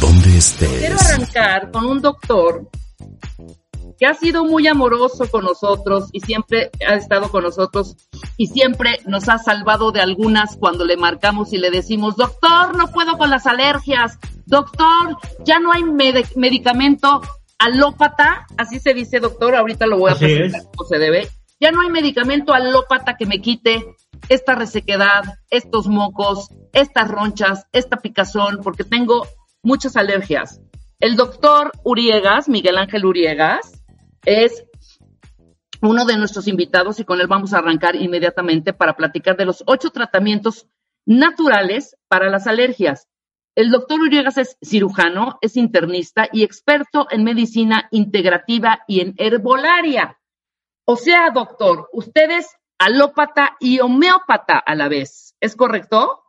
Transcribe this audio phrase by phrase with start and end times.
[0.00, 0.68] donde estés.
[0.78, 2.68] Quiero arrancar con un doctor
[3.98, 7.96] que ha sido muy amoroso con nosotros y siempre ha estado con nosotros
[8.38, 12.88] y siempre nos ha salvado de algunas cuando le marcamos y le decimos, doctor, no
[12.92, 17.20] puedo con las alergias, doctor, ya no hay med- medicamento
[17.58, 20.66] alópata, así se dice doctor, ahorita lo voy a Así presentar es.
[20.74, 21.28] como se debe,
[21.60, 23.84] ya no hay medicamento alópata que me quite
[24.30, 29.26] esta resequedad, estos mocos, estas ronchas, esta picazón, porque tengo
[29.62, 30.60] muchas alergias.
[30.98, 33.82] El doctor Uriegas, Miguel Ángel Uriegas,
[34.24, 34.64] es
[35.82, 39.64] uno de nuestros invitados y con él vamos a arrancar inmediatamente para platicar de los
[39.66, 40.66] ocho tratamientos
[41.06, 43.08] naturales para las alergias.
[43.54, 50.18] El doctor Uriegas es cirujano, es internista y experto en medicina integrativa y en herbolaria.
[50.84, 55.34] O sea, doctor, usted es alópata y homeópata a la vez.
[55.40, 56.19] ¿Es correcto?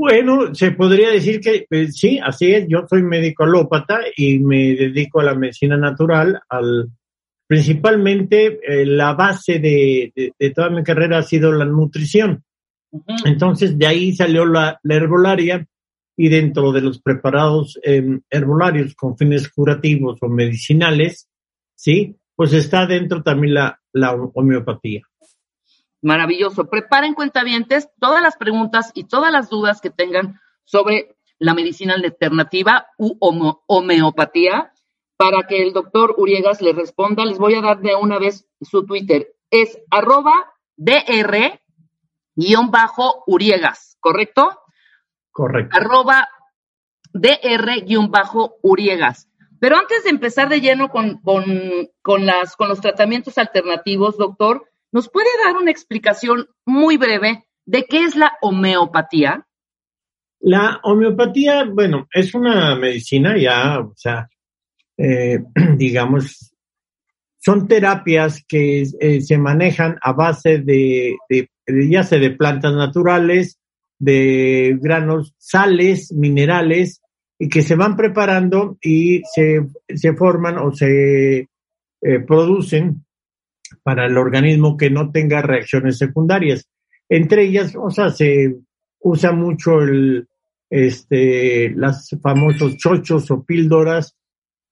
[0.00, 2.66] Bueno, se podría decir que eh, sí, así es.
[2.66, 6.88] Yo soy médico alópata y me dedico a la medicina natural, al
[7.46, 12.42] principalmente eh, la base de, de- de toda mi carrera ha sido la nutrición.
[13.26, 15.66] Entonces de ahí salió la, la herbolaria
[16.16, 21.28] y dentro de los preparados eh, herbolarios con fines curativos o medicinales,
[21.74, 25.02] sí, pues está dentro también la, la homeopatía.
[26.02, 26.68] Maravilloso.
[26.68, 32.88] Preparen cuentavientes todas las preguntas y todas las dudas que tengan sobre la medicina alternativa
[32.96, 33.16] u
[33.66, 34.72] homeopatía
[35.16, 37.24] para que el doctor Uriegas le responda.
[37.24, 39.34] Les voy a dar de una vez su Twitter.
[39.50, 40.32] Es arroba
[40.76, 41.60] dr
[42.34, 44.58] guion bajo Uriegas, ¿correcto?
[45.30, 45.76] Correcto.
[45.76, 46.28] arroba
[47.12, 49.28] dr guion bajo Uriegas.
[49.60, 51.44] Pero antes de empezar de lleno con, con,
[52.00, 57.84] con, las, con los tratamientos alternativos, doctor, ¿nos puede dar una explicación muy breve de
[57.84, 59.46] qué es la homeopatía?
[60.40, 64.28] La homeopatía, bueno, es una medicina ya, o sea,
[64.96, 65.40] eh,
[65.76, 66.54] digamos,
[67.38, 71.16] son terapias que eh, se manejan a base de,
[71.88, 73.58] ya sea de plantas naturales,
[73.98, 77.00] de granos, sales, minerales,
[77.38, 81.48] y que se van preparando y se, se forman o se
[82.02, 83.06] eh, producen
[83.82, 86.68] para el organismo que no tenga reacciones secundarias.
[87.08, 88.56] Entre ellas, o sea, se
[89.00, 90.28] usa mucho el,
[90.68, 94.16] este, las famosos chochos o píldoras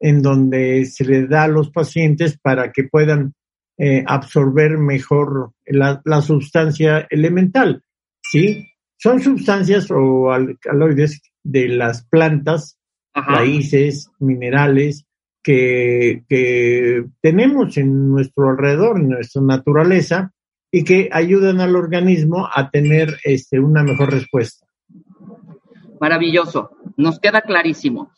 [0.01, 3.35] en donde se le da a los pacientes para que puedan
[3.77, 7.83] eh, absorber mejor la, la, sustancia elemental,
[8.23, 8.67] ¿sí?
[8.97, 12.77] Son sustancias o alcaloides de las plantas,
[13.13, 13.37] Ajá.
[13.37, 15.08] raíces, minerales
[15.49, 20.35] que, que tenemos en nuestro alrededor, en nuestra naturaleza,
[20.71, 24.67] y que ayudan al organismo a tener este, una mejor respuesta.
[25.99, 28.13] Maravilloso, nos queda clarísimo.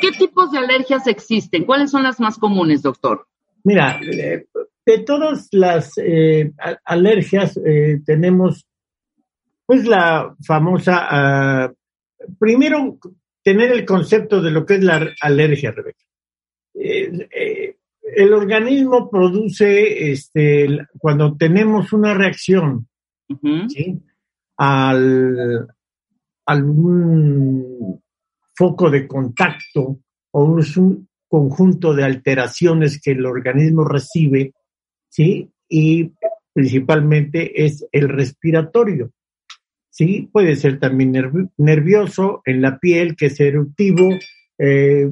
[0.00, 1.64] ¿Qué tipos de alergias existen?
[1.64, 3.26] ¿Cuáles son las más comunes, doctor?
[3.64, 4.46] Mira, eh,
[4.86, 6.52] de todas las eh,
[6.84, 8.64] alergias eh, tenemos
[9.66, 12.96] pues la famosa, uh, primero
[13.42, 16.05] tener el concepto de lo que es la alergia, Rebeca.
[16.78, 22.86] Eh, el organismo produce, este, cuando tenemos una reacción
[23.28, 23.68] uh -huh.
[23.68, 24.00] ¿sí?
[24.56, 25.66] al
[26.46, 28.00] algún
[28.54, 29.98] foco de contacto
[30.30, 34.52] o un conjunto de alteraciones que el organismo recibe,
[35.08, 35.50] ¿sí?
[35.68, 36.12] Y
[36.52, 39.10] principalmente es el respiratorio.
[39.90, 40.28] ¿sí?
[40.32, 44.10] Puede ser también nerv nervioso en la piel, que es eruptivo,
[44.58, 45.10] eh,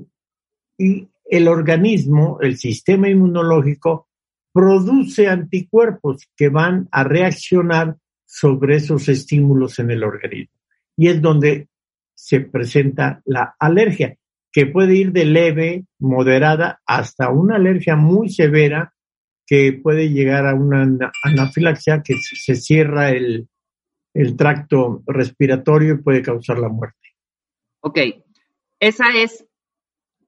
[0.78, 4.08] y el organismo, el sistema inmunológico,
[4.52, 10.54] produce anticuerpos que van a reaccionar sobre esos estímulos en el organismo.
[10.96, 11.68] Y es donde
[12.14, 14.16] se presenta la alergia,
[14.52, 18.94] que puede ir de leve, moderada, hasta una alergia muy severa,
[19.46, 23.48] que puede llegar a una anafilaxia, que se cierra el,
[24.36, 27.08] tracto respiratorio y puede causar la muerte.
[27.80, 27.98] Ok,
[28.78, 29.44] esa es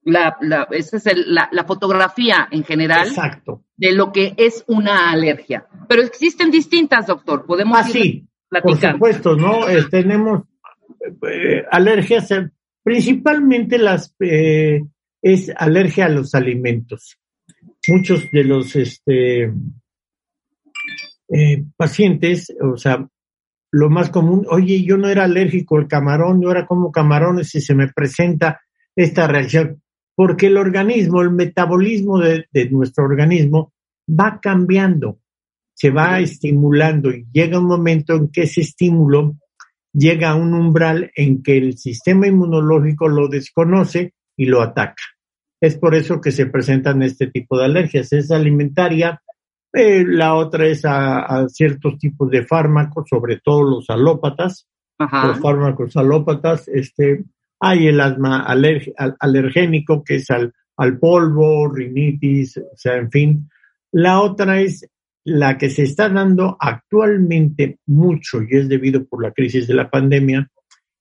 [0.07, 3.65] la, la, esa es el, la, la, fotografía en general Exacto.
[3.77, 5.67] de lo que es una alergia.
[5.89, 7.45] Pero existen distintas, doctor.
[7.45, 8.99] Podemos ah, sí, platicar.
[8.99, 9.69] Por supuesto, ¿no?
[9.69, 10.45] Eh, tenemos
[11.29, 12.51] eh, alergias, eh,
[12.85, 14.81] principalmente las, eh,
[15.21, 17.19] es alergia a los alimentos.
[17.89, 19.53] Muchos de los este,
[21.77, 23.09] pacientes, o sea,
[23.73, 27.61] lo más común, oye, yo no era alérgico al camarón, yo era como camarones y
[27.61, 28.61] se me presenta
[28.95, 29.83] esta reacción,
[30.17, 33.73] porque el organismo, el metabolismo de, de nuestro organismo
[34.09, 35.21] va cambiando,
[35.75, 39.37] se va estimulando y llega un momento en que ese estímulo
[39.93, 45.03] llega a un umbral en que el sistema inmunológico lo desconoce y lo ataca.
[45.61, 48.13] Es por eso que se presentan este tipo de alergias.
[48.13, 49.23] Es alimentaria,
[49.73, 54.69] eh, la otra es a, ciertos tipos de fármacos, sobre todo los alópatas.
[54.99, 57.25] Los fármacos alópatas, este,
[57.61, 58.45] hay el asma
[59.19, 63.51] alergénico que es al, al polvo, rinitis, o sea, en fin.
[63.93, 64.89] La otra es
[65.25, 69.91] la que se está dando actualmente mucho y es debido por la crisis de la
[69.91, 70.51] pandemia,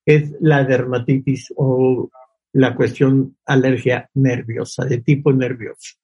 [0.05, 2.09] es la dermatitis o
[2.53, 5.95] la cuestión alergia nerviosa, de tipo nervioso.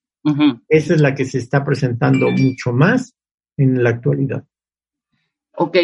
[0.67, 3.15] Esa es la que se está presentando mucho más
[3.57, 4.43] en la actualidad.
[5.55, 5.77] Ok,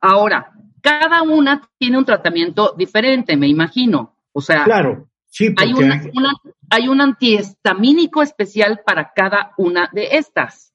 [0.00, 4.14] ahora, cada una tiene un tratamiento diferente, me imagino.
[4.32, 5.72] O sea, claro, sí, hay,
[6.70, 10.72] hay un antihistamínico especial para cada una de estas.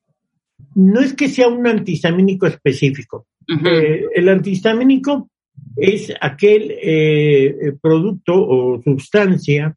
[0.75, 3.27] No es que sea un antihistamínico específico.
[3.47, 5.29] Eh, el antihistamínico
[5.75, 9.75] es aquel eh, producto o sustancia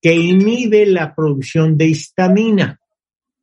[0.00, 2.80] que inhibe la producción de histamina.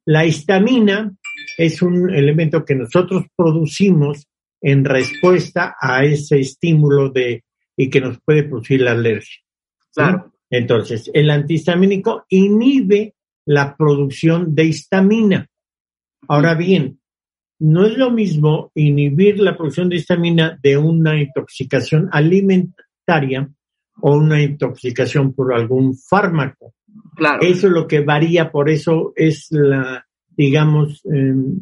[0.05, 1.13] La histamina
[1.57, 4.27] es un elemento que nosotros producimos
[4.61, 7.43] en respuesta a ese estímulo de
[7.75, 9.41] y que nos puede producir la alergia.
[9.93, 10.33] Claro.
[10.49, 13.15] Entonces, el antihistamínico inhibe
[13.45, 15.47] la producción de histamina.
[16.27, 16.99] Ahora bien,
[17.59, 23.49] no es lo mismo inhibir la producción de histamina de una intoxicación alimentaria
[24.01, 26.73] o una intoxicación por algún fármaco.
[27.15, 27.41] Claro.
[27.41, 30.05] Eso es lo que varía, por eso es la,
[30.35, 31.61] digamos, em,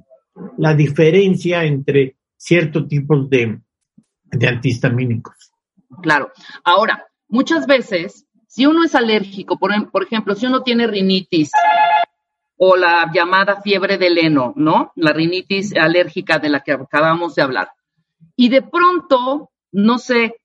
[0.57, 3.59] la diferencia entre ciertos tipos de,
[4.25, 5.51] de antihistamínicos.
[6.01, 6.31] Claro.
[6.63, 11.51] Ahora, muchas veces, si uno es alérgico, por, por ejemplo, si uno tiene rinitis,
[12.57, 14.91] o la llamada fiebre del heno, ¿no?
[14.95, 17.71] La rinitis alérgica de la que acabamos de hablar.
[18.35, 20.35] Y de pronto, no sé,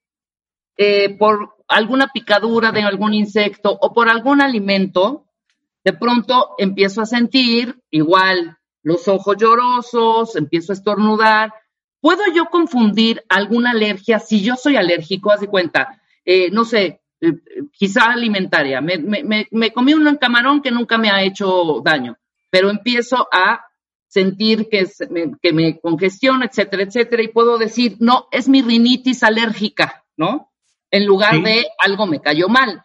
[0.77, 5.27] eh, por alguna picadura de algún insecto o por algún alimento,
[5.85, 11.53] de pronto empiezo a sentir igual los ojos llorosos, empiezo a estornudar.
[12.01, 15.33] ¿Puedo yo confundir alguna alergia si yo soy alérgico?
[15.33, 17.35] Haz de cuenta, eh, no sé, eh,
[17.73, 18.81] quizá alimentaria.
[18.81, 22.17] Me, me, me, comí un camarón que nunca me ha hecho daño,
[22.51, 23.67] pero empiezo a
[24.07, 29.23] sentir que, me, que me congestiona, etcétera, etcétera, y puedo decir, no, es mi rinitis
[29.23, 30.51] alérgica, ¿no?
[30.91, 32.85] En lugar de algo me cayó mal,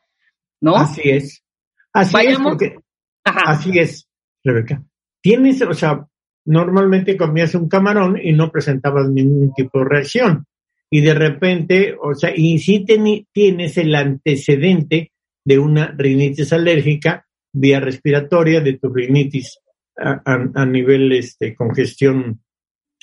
[0.61, 0.75] ¿no?
[0.75, 1.43] Así es.
[1.91, 2.77] Así es, porque,
[3.23, 4.07] así es,
[4.43, 4.83] Rebeca.
[5.21, 6.05] Tienes, o sea,
[6.45, 10.45] normalmente comías un camarón y no presentabas ningún tipo de reacción
[10.89, 15.11] y de repente, o sea, y si tienes el antecedente
[15.43, 19.59] de una rinitis alérgica vía respiratoria, de tu rinitis
[19.97, 22.41] a, nivel este, congestión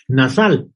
[0.08, 0.68] nasal.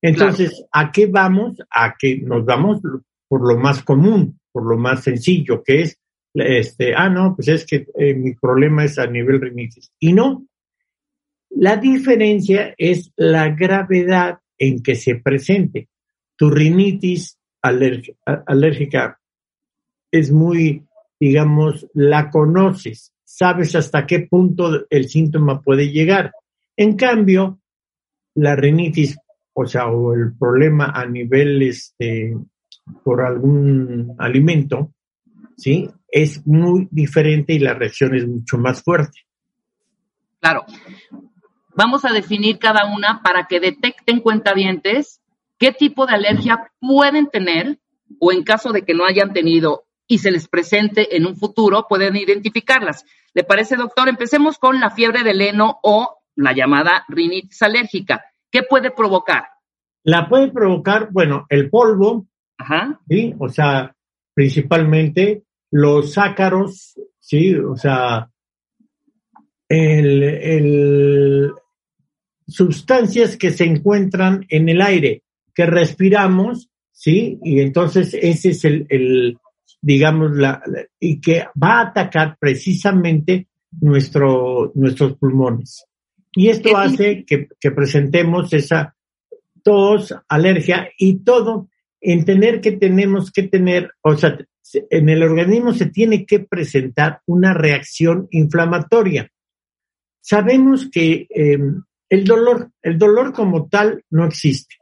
[0.00, 1.56] Entonces, ¿a qué vamos?
[1.70, 2.80] A que nos vamos
[3.28, 5.98] por lo más común, por lo más sencillo, que es,
[6.34, 9.92] este, ah, no, pues es que eh, mi problema es a nivel rinitis.
[9.98, 10.46] Y no,
[11.56, 15.88] la diferencia es la gravedad en que se presente
[16.36, 19.18] tu rinitis alérgica
[20.10, 20.84] es muy,
[21.18, 26.32] digamos, la conoces, sabes hasta qué punto el síntoma puede llegar.
[26.76, 27.60] En cambio,
[28.34, 29.16] la rinitis,
[29.54, 32.36] o sea, o el problema a nivel, este,
[33.02, 34.92] por algún alimento,
[35.56, 35.88] ¿sí?
[36.08, 39.20] Es muy diferente y la reacción es mucho más fuerte.
[40.40, 40.64] Claro.
[41.76, 45.20] Vamos a definir cada una para que detecten cuentavientes
[45.58, 47.78] qué tipo de alergia pueden tener
[48.20, 51.86] o en caso de que no hayan tenido y se les presente en un futuro,
[51.88, 53.04] pueden identificarlas.
[53.32, 54.08] ¿Le parece, doctor?
[54.08, 58.24] Empecemos con la fiebre del heno o la llamada rinitis alérgica.
[58.50, 59.44] ¿Qué puede provocar?
[60.04, 62.26] La puede provocar, bueno, el polvo,
[62.58, 63.00] Ajá.
[63.08, 63.34] ¿sí?
[63.38, 63.96] O sea,
[64.34, 67.54] principalmente los ácaros, ¿sí?
[67.56, 68.28] O sea,
[69.68, 71.52] el, el,
[72.46, 75.22] sustancias que se encuentran en el aire
[75.54, 77.38] que respiramos, ¿sí?
[77.42, 79.38] Y entonces ese es el, el
[79.80, 80.62] digamos, la,
[80.98, 83.48] y que va a atacar precisamente
[83.80, 85.84] nuestro, nuestros pulmones.
[86.32, 88.96] Y esto hace que, que presentemos esa
[89.62, 91.68] tos, alergia y todo
[92.00, 94.36] en tener que tenemos que tener, o sea,
[94.90, 99.30] en el organismo se tiene que presentar una reacción inflamatoria.
[100.20, 101.58] Sabemos que eh,
[102.14, 104.76] el dolor, el dolor como tal no existe.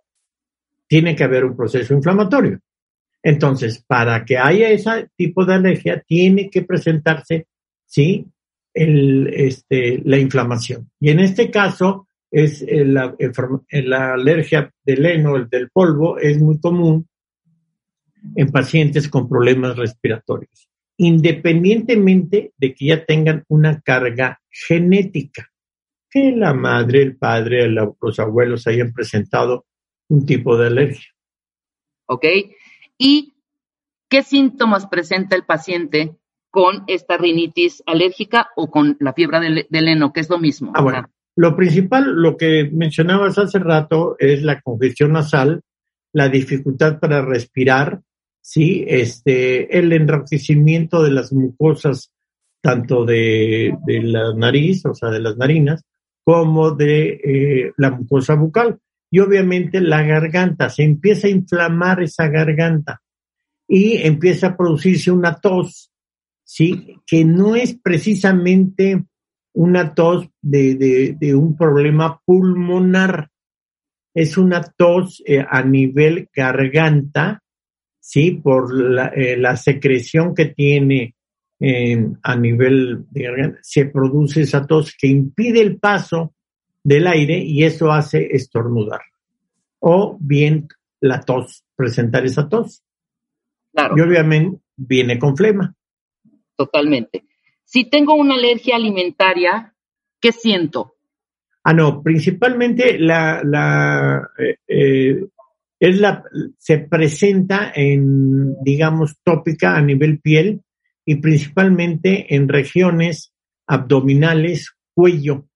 [0.87, 2.61] Tiene que haber un proceso inflamatorio.
[3.23, 7.47] Entonces, para que haya ese tipo de alergia, tiene que presentarse,
[7.87, 8.27] ¿sí?
[8.75, 10.91] Este, la inflamación.
[11.01, 13.15] Y en este caso, es la,
[13.71, 17.07] la alergia del heno, el del polvo, es muy común
[18.37, 25.52] en pacientes con problemas respiratorios, independientemente de que ya tengan una carga genética,
[26.13, 29.65] que la madre, el padre, los abuelos hayan presentado
[30.11, 31.09] un tipo de alergia.
[32.07, 32.27] ¿Ok?
[32.99, 33.33] ¿Y
[34.11, 36.15] qué síntomas presenta el paciente
[36.51, 40.73] con esta rinitis alérgica o con la fiebre del, heno, que es lo mismo?
[40.75, 41.09] Ah, bueno.
[41.35, 45.63] Lo principal, lo que mencionabas hace rato, es la congestión nasal,
[46.13, 48.03] la dificultad para respirar,
[48.43, 52.13] sí, este, el enrojecimiento de las mucosas,
[52.61, 55.83] tanto de, la nariz, o sea, de las narinas,
[56.25, 58.79] como de eh, la mucosa bucal.
[59.11, 63.03] Y obviamente la garganta, se empieza a inflamar esa garganta
[63.69, 65.93] y empieza a producirse una tos,
[66.45, 66.97] ¿sí?
[67.07, 69.05] Que no es precisamente
[69.55, 73.29] una tos de, de, un problema pulmonar,
[74.15, 77.43] es una tos eh, a nivel garganta,
[78.01, 78.33] ¿sí?
[78.33, 81.15] Por la, eh, la secreción que tiene
[81.65, 86.35] eh, a nivel de garganta, se produce esa tos que impide el paso
[86.83, 89.03] del aire y eso hace estornudar.
[89.79, 90.67] O bien
[91.01, 92.83] la tos, presentar esa tos.
[93.73, 93.95] Claro.
[93.97, 95.73] Y obviamente viene con flema.
[96.57, 97.27] Totalmente.
[97.65, 99.73] Si tengo una alergia alimentaria,
[100.21, 100.97] ¿qué siento?
[101.63, 104.29] Ah, no, principalmente la, la
[104.67, 105.27] eh,
[105.79, 106.25] es la,
[106.59, 110.61] se presenta en, digamos, tópica a nivel piel
[111.05, 113.33] y principalmente en regiones
[113.67, 115.47] abdominales, cuello,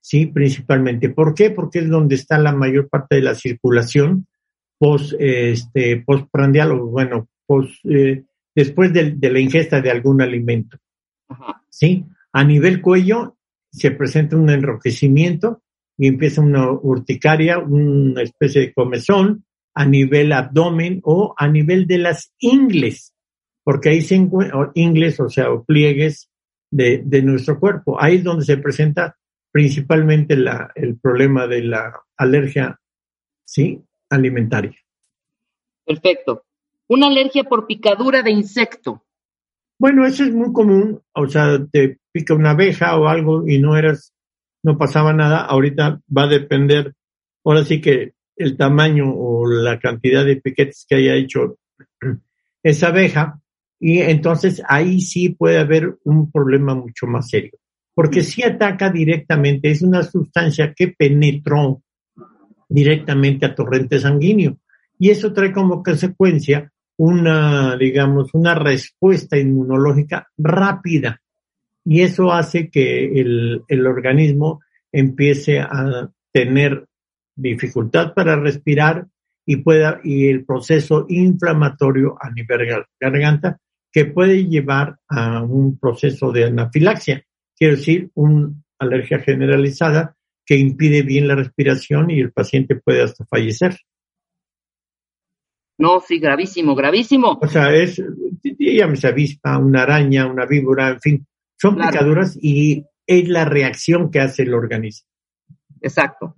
[0.00, 1.08] sí, principalmente.
[1.08, 1.50] ¿Por qué?
[1.50, 4.26] Porque es donde está la mayor parte de la circulación
[4.78, 10.76] post, este, postprandial o bueno, post, eh, después de, la ingesta de algún alimento.
[11.68, 13.36] Sí, a nivel cuello
[13.70, 15.62] se presenta un enrojecimiento
[15.96, 19.44] y empieza una urticaria, una especie de comezón,
[19.74, 23.11] a nivel abdomen o a nivel de las ingles,
[23.64, 26.30] porque ahí se encuentran, ingles, o sea, o pliegues
[26.70, 28.00] de, de, nuestro cuerpo.
[28.00, 29.16] Ahí es donde se presenta
[29.50, 32.80] principalmente la, el problema de la alergia,
[33.44, 33.80] ¿sí?
[34.08, 34.76] Alimentaria.
[35.84, 36.44] Perfecto.
[36.88, 39.04] Una alergia por picadura de insecto.
[39.78, 43.76] Bueno, eso es muy común, o sea, te pica una abeja o algo y no
[43.76, 44.14] eras,
[44.62, 45.44] no pasaba nada.
[45.44, 46.94] Ahorita va a depender,
[47.44, 51.58] ahora sí que el tamaño o la cantidad de piquetes que haya hecho
[52.62, 53.41] esa abeja
[53.84, 57.58] y entonces ahí sí puede haber un problema mucho más serio.
[57.92, 61.82] Porque si ataca directamente, es una sustancia que penetró
[62.68, 64.56] directamente a torrente sanguíneo.
[65.00, 71.20] Y eso trae como consecuencia una, digamos, una respuesta inmunológica rápida.
[71.84, 74.60] Y eso hace que el, el organismo
[74.92, 76.86] empiece a tener
[77.34, 79.08] dificultad para respirar
[79.44, 83.58] y pueda y el proceso inflamatorio a nivel garganta
[83.92, 87.24] que puede llevar a un proceso de anafilaxia,
[87.56, 93.24] quiero decir, una alergia generalizada que impide bien la respiración y el paciente puede hasta
[93.26, 93.78] fallecer.
[95.78, 97.38] No, sí, gravísimo, gravísimo.
[97.40, 98.02] O sea, es,
[98.58, 101.26] llámese avispa, una araña, una víbora, en fin,
[101.60, 105.08] son picaduras y es la reacción que hace el organismo.
[105.80, 106.34] Exacto.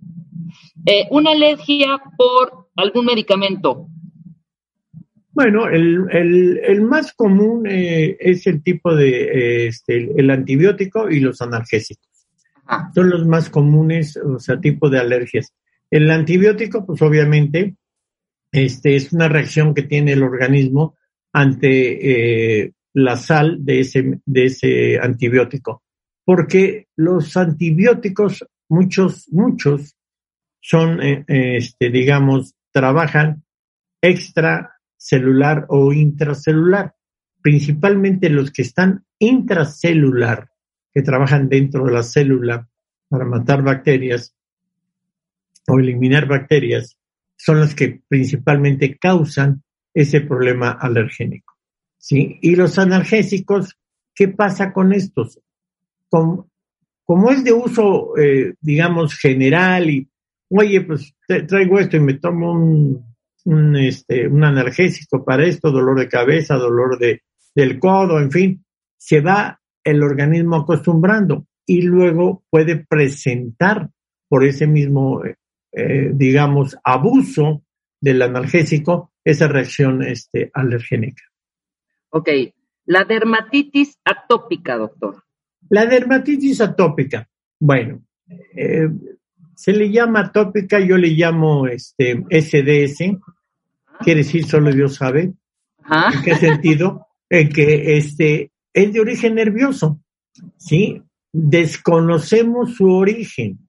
[0.85, 3.87] Eh, una alergia por algún medicamento.
[5.35, 11.09] Bueno, el, el, el más común eh, es el tipo de eh, este, el antibiótico
[11.09, 12.09] y los analgésicos.
[12.95, 15.53] Son los más comunes, o sea, tipo de alergias.
[15.91, 17.75] El antibiótico, pues obviamente,
[18.51, 20.95] este, es una reacción que tiene el organismo
[21.31, 25.83] ante la sal de ese, de ese antibiótico.
[26.23, 29.95] Porque los antibióticos, muchos, muchos,
[30.61, 33.43] son, eh, este, digamos, trabajan
[35.05, 36.95] extracelular o intracelular.
[37.41, 40.49] Principalmente los que están intracelular,
[40.91, 42.67] que trabajan dentro de la célula
[43.07, 44.35] para matar bacterias
[45.67, 46.97] o eliminar bacterias,
[47.37, 51.53] son los que principalmente causan ese problema alergénico.
[51.97, 52.39] ¿sí?
[52.41, 53.77] Y los analgésicos,
[54.15, 55.39] ¿qué pasa con estos?
[56.09, 56.49] Como,
[57.03, 60.09] como es de uso, eh, digamos, general y
[60.49, 61.13] oye, pues
[61.47, 63.14] traigo esto y me tomo un,
[63.45, 67.21] un, este, un analgésico para esto, dolor de cabeza, dolor de,
[67.53, 68.65] del codo, en fin,
[68.97, 73.89] se va el organismo acostumbrando y luego puede presentar
[74.27, 75.21] por ese mismo,
[75.71, 77.63] eh, digamos, abuso
[78.01, 81.23] del analgésico, esa reacción este, alergénica.
[82.09, 82.29] Ok,
[82.85, 85.23] la dermatitis atópica, doctor.
[85.69, 87.27] La dermatitis atópica,
[87.59, 88.03] bueno,
[88.55, 88.89] eh,
[89.55, 93.17] se le llama atópica, yo le llamo este SDS,
[93.99, 95.33] quiere decir solo Dios sabe.
[95.87, 97.07] ¿En qué sentido?
[97.29, 100.01] En que este es de origen nervioso,
[100.57, 101.01] ¿sí?
[101.31, 103.59] Desconocemos su origen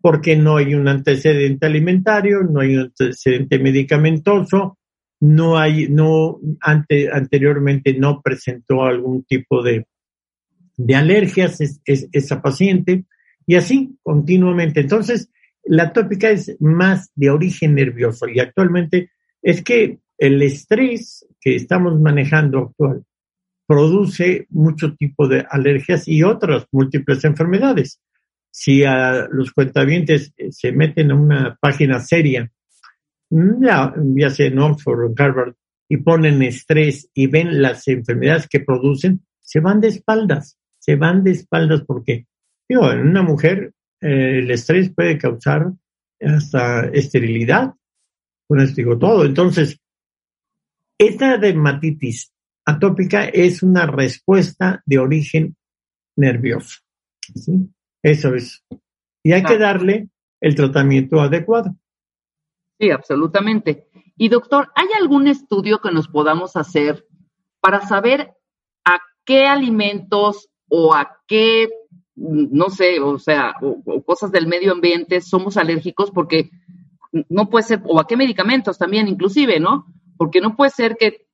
[0.00, 4.78] porque no hay un antecedente alimentario, no hay un antecedente medicamentoso,
[5.20, 9.86] no hay, no, ante, anteriormente no presentó algún tipo de,
[10.76, 13.06] de alergias es, esa paciente
[13.46, 14.80] y así continuamente.
[14.80, 15.30] Entonces,
[15.64, 19.10] la tópica es más de origen nervioso y actualmente
[19.44, 23.04] es que el estrés que estamos manejando actual
[23.66, 28.00] produce mucho tipo de alergias y otras múltiples enfermedades.
[28.50, 32.50] Si a los cuentavientes eh, se meten a una página seria,
[33.30, 35.54] ya, ya sea en Oxford o en Harvard,
[35.88, 41.22] y ponen estrés y ven las enfermedades que producen, se van de espaldas, se van
[41.22, 42.26] de espaldas porque,
[42.66, 45.72] digo, en una mujer eh, el estrés puede causar
[46.20, 47.74] hasta esterilidad,
[48.46, 49.24] con esto digo todo.
[49.24, 49.80] Entonces,
[50.98, 52.32] esta dermatitis
[52.64, 55.56] atópica es una respuesta de origen
[56.16, 56.80] nervioso.
[57.34, 57.68] ¿sí?
[58.02, 58.64] Eso es.
[59.22, 60.08] Y hay que darle
[60.40, 61.74] el tratamiento adecuado.
[62.78, 63.88] Sí, absolutamente.
[64.16, 67.06] Y doctor, ¿hay algún estudio que nos podamos hacer
[67.60, 68.34] para saber
[68.84, 71.70] a qué alimentos o a qué,
[72.14, 76.10] no sé, o sea, o, cosas del medio ambiente somos alérgicos?
[76.10, 76.50] Porque
[77.28, 79.86] no puede ser, o a qué medicamentos también, inclusive, ¿no?
[80.16, 81.26] Porque no puede ser que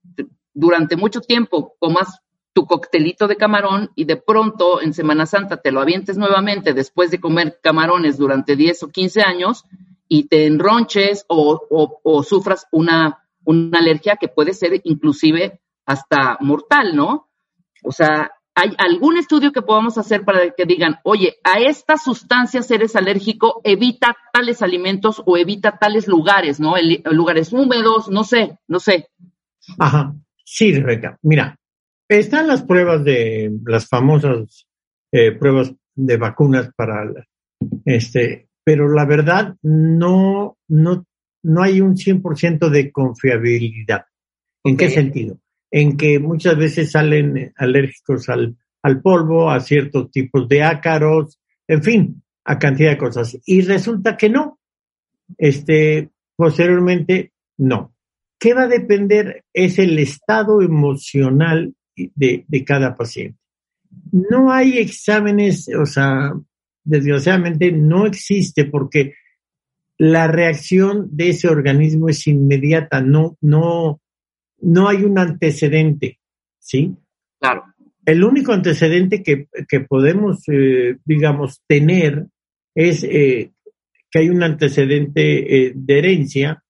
[0.53, 2.21] durante mucho tiempo comas
[2.53, 7.11] tu coctelito de camarón y de pronto en Semana Santa te lo avientes nuevamente después
[7.11, 9.65] de comer camarones durante 10 o 15 años
[10.09, 17.29] y te enronches o, sufras una, una alergia que puede ser inclusive hasta mortal, ¿no?
[17.85, 22.71] O sea, ¿hay algún estudio que podamos hacer para que digan, oye, a estas sustancias
[22.71, 26.75] eres alérgico, evita tales alimentos o evita tales lugares, ¿no?
[27.11, 29.09] lugares húmedos, no sé, no sé.
[29.79, 30.15] Ajá.
[30.45, 31.17] Sí, Rebeca.
[31.23, 31.57] Mira,
[32.09, 34.67] están las pruebas de las famosas
[35.13, 37.05] eh, pruebas de vacunas para
[37.85, 41.07] este, pero la verdad no, no,
[41.43, 44.07] no hay un 100% de confiabilidad.
[44.65, 45.39] ¿En qué sentido?
[45.71, 51.83] En que muchas veces salen alérgicos al, al polvo, a ciertos tipos de ácaros, en
[51.83, 53.39] fin, a cantidad de cosas.
[53.45, 54.59] Y resulta que no.
[55.39, 57.95] Este, posteriormente, no.
[58.39, 59.45] ¿Qué va a depender?
[59.53, 63.39] Es el estado emocional de, de cada paciente.
[64.13, 66.33] No hay exámenes, o sea,
[66.85, 69.15] desgraciadamente no existe porque
[69.99, 74.01] la reacción de ese organismo es inmediata, no, no,
[74.63, 76.19] no hay un antecedente,
[76.59, 76.95] ¿sí?
[77.39, 77.65] Claro.
[78.05, 82.27] El único antecedente que, que podemos, eh, digamos, tener
[82.75, 83.53] es eh,
[84.11, 86.63] que hay un antecedente eh, de herencia,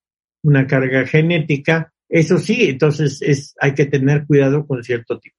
[0.43, 5.37] una carga genética, eso sí, entonces es, hay que tener cuidado con cierto tipo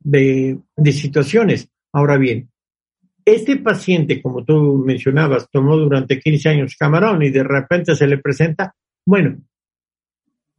[0.00, 1.68] de, de situaciones.
[1.92, 2.48] Ahora bien,
[3.24, 8.18] este paciente, como tú mencionabas, tomó durante 15 años camarón y de repente se le
[8.18, 9.38] presenta, bueno,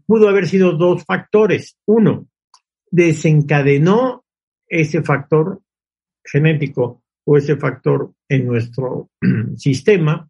[0.06, 1.78] pudo haber sido dos factores.
[1.86, 2.28] Uno,
[2.90, 4.24] desencadenó
[4.68, 5.62] ese factor
[6.24, 9.10] genético o ese factor en nuestro
[9.58, 10.30] sistema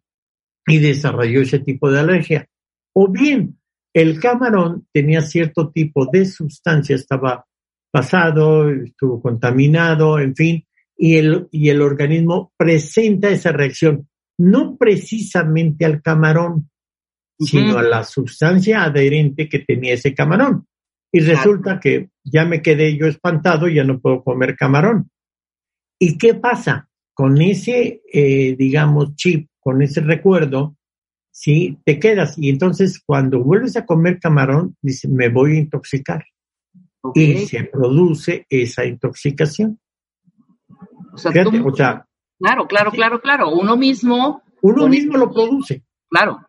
[0.66, 2.46] y desarrolló ese tipo de alergia.
[2.94, 3.58] O bien,
[3.92, 7.44] el camarón tenía cierto tipo de sustancia, estaba
[7.90, 10.64] pasado, estuvo contaminado, en fin,
[10.96, 14.08] y el, y el organismo presenta esa reacción,
[14.38, 16.70] no precisamente al camarón,
[17.44, 20.66] sino a la sustancia adherente que tenía ese camarón.
[21.12, 25.10] Y resulta que ya me quedé yo espantado, ya no puedo comer camarón.
[25.98, 26.88] ¿Y qué pasa?
[27.14, 30.76] Con ese, eh, digamos, chip, con ese recuerdo,
[31.30, 32.36] sí, te quedas.
[32.36, 36.24] Y entonces cuando vuelves a comer camarón, dices, me voy a intoxicar.
[37.14, 39.78] Y se produce esa intoxicación.
[41.12, 43.50] O sea, claro, claro, claro, claro.
[43.50, 44.42] Uno mismo.
[44.62, 45.84] Uno mismo lo produce.
[46.08, 46.40] Claro.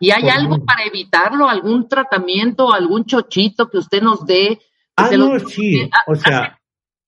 [0.00, 1.48] ¿Y hay algo para evitarlo?
[1.48, 4.58] ¿Algún tratamiento, algún chochito que usted nos dé?
[4.96, 5.88] Ah, no, sí.
[6.06, 6.58] o sea,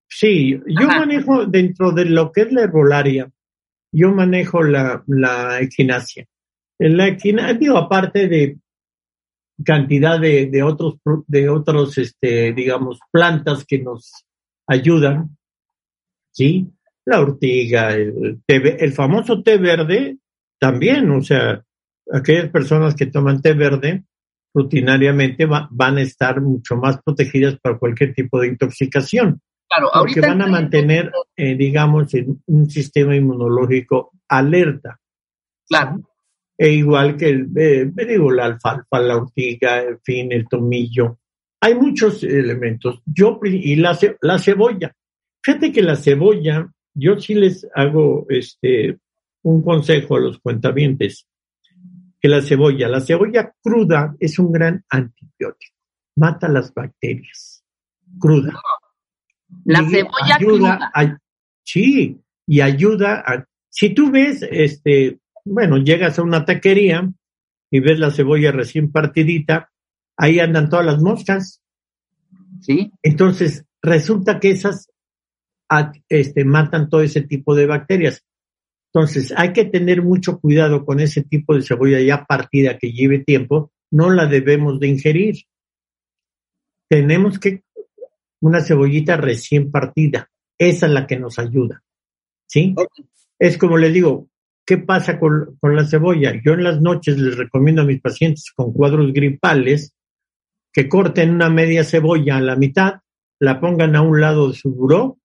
[0.09, 0.61] sí.
[0.66, 3.31] Yo manejo dentro de lo que es la herbolaria,
[3.92, 6.27] yo manejo la, la equinacia.
[6.79, 8.59] La equinacia, digo, aparte de
[9.64, 10.96] cantidad de, de otros,
[11.27, 14.12] de otros, este, digamos, plantas que nos
[14.66, 15.37] ayudan,
[16.31, 16.68] ¿sí?
[17.05, 20.18] La ortiga, el, el famoso té verde,
[20.59, 21.64] también, o sea,
[22.12, 24.04] aquellas personas que toman té verde
[24.54, 29.40] rutinariamente van a estar mucho más protegidas para cualquier tipo de intoxicación.
[29.68, 32.12] Claro, porque van a mantener, eh, digamos,
[32.46, 34.98] un sistema inmunológico alerta.
[35.68, 36.00] Claro.
[36.56, 41.18] E igual que el, eh, digo, la alfalfa, la ortiga, en fin, el tomillo.
[41.60, 43.02] Hay muchos elementos.
[43.04, 44.92] Yo, y la, la cebolla.
[45.42, 48.98] Fíjate que la cebolla, yo sí les hago este,
[49.42, 51.26] un consejo a los cuentavientes
[52.20, 52.88] que la cebolla.
[52.88, 55.76] La cebolla cruda es un gran antibiótico.
[56.16, 57.64] Mata las bacterias.
[58.18, 58.61] Cruda.
[59.64, 60.92] La cebolla cruda.
[61.62, 63.44] sí, y ayuda a...
[63.70, 67.09] Si tú ves, este, bueno, llegas a una taquería
[67.70, 69.70] y ves la cebolla recién partidita,
[70.16, 71.62] ahí andan todas las moscas.
[72.61, 72.92] Sí.
[73.02, 74.90] Entonces, resulta que esas
[76.09, 78.24] este, matan todo ese tipo de bacterias.
[78.98, 83.20] Entonces, hay que tener mucho cuidado con ese tipo de cebolla ya partida que lleve
[83.20, 85.37] tiempo, no la debemos de ingerir.
[86.90, 87.62] Tenemos que
[88.40, 91.80] una cebollita recién partida, esa es la que nos ayuda.
[92.48, 92.74] ¿Sí?
[93.38, 94.30] Es como les digo,
[94.66, 96.32] ¿qué pasa con, con la cebolla?
[96.44, 99.94] Yo en las noches les recomiendo a mis pacientes con cuadros gripales
[100.72, 102.94] que corten una media cebolla a la mitad,
[103.38, 105.18] la pongan a un lado de su buró,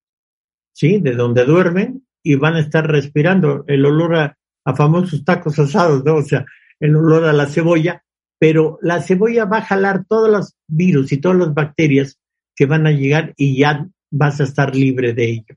[0.74, 1.00] ¿sí?
[1.00, 4.38] De donde duermen, y van a estar respirando el olor a,
[4.76, 6.16] famosos tacos asados, ¿no?
[6.16, 6.46] O sea,
[6.80, 8.02] el olor a la cebolla,
[8.40, 12.18] pero la cebolla va a jalar todos los virus y todas las bacterias
[12.56, 15.56] que van a llegar y ya vas a estar libre de ello.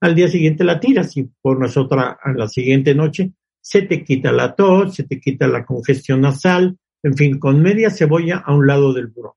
[0.00, 4.32] Al día siguiente la tiras y pones otra a la siguiente noche, se te quita
[4.32, 8.66] la tos, se te quita la congestión nasal, en fin, con media cebolla a un
[8.66, 9.36] lado del buró.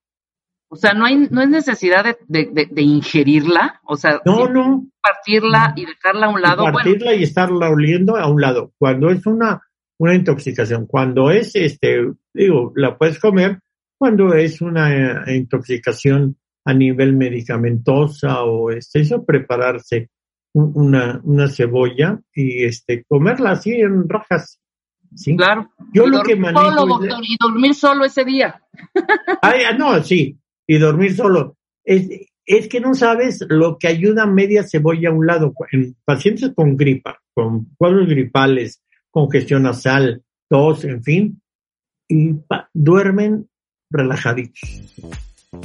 [0.72, 4.86] O sea, no hay, no es necesidad de, ingerirla, o sea, no, no.
[5.02, 6.64] partirla y dejarla a un lado.
[6.72, 8.72] partirla y estarla oliendo a un lado.
[8.78, 9.64] Cuando es una,
[9.98, 13.60] una intoxicación, cuando es, este, digo, la puedes comer,
[13.98, 20.12] cuando es una eh, intoxicación a nivel medicamentosa o este, eso, prepararse
[20.54, 24.60] una, una cebolla y este, comerla así en rajas.
[25.16, 25.36] ¿sí?
[25.36, 25.72] Claro.
[25.94, 26.64] Yo lo que manejo.
[26.64, 28.62] Solo, doctor, y dormir solo ese día.
[29.42, 30.38] Ay, ah, no, sí,
[30.70, 31.58] y dormir solo.
[31.84, 32.08] Es,
[32.46, 35.52] es que no sabes lo que ayuda media cebolla a un lado.
[35.72, 41.42] En pacientes con gripa, con cuadros gripales, congestión nasal, tos, en fin,
[42.08, 42.36] y
[42.72, 43.50] duermen
[43.90, 44.62] relajaditos.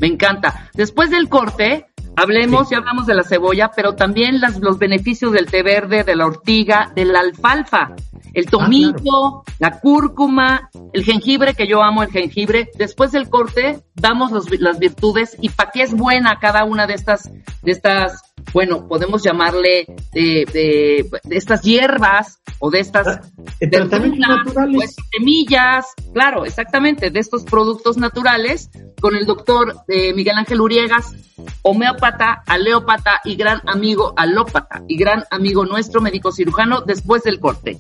[0.00, 0.70] Me encanta.
[0.72, 1.84] Después del corte,
[2.16, 6.16] hablemos y hablamos de la cebolla, pero también las, los beneficios del té verde, de
[6.16, 7.94] la ortiga, de la alfalfa,
[8.32, 12.70] el ah, tomillo, la cúrcuma, el jengibre, que yo amo el jengibre.
[12.76, 17.30] Después del corte, damos las virtudes y para qué es buena cada una de estas,
[17.62, 23.20] de estas bueno, podemos llamarle de, de, estas hierbas o de estas ah,
[23.60, 24.96] naturales.
[25.12, 31.14] semillas, claro, exactamente, de estos productos naturales, con el doctor eh, Miguel Ángel Uriegas,
[31.62, 37.78] homeópata, aleópata y gran amigo alópata y gran amigo nuestro médico cirujano después del corte.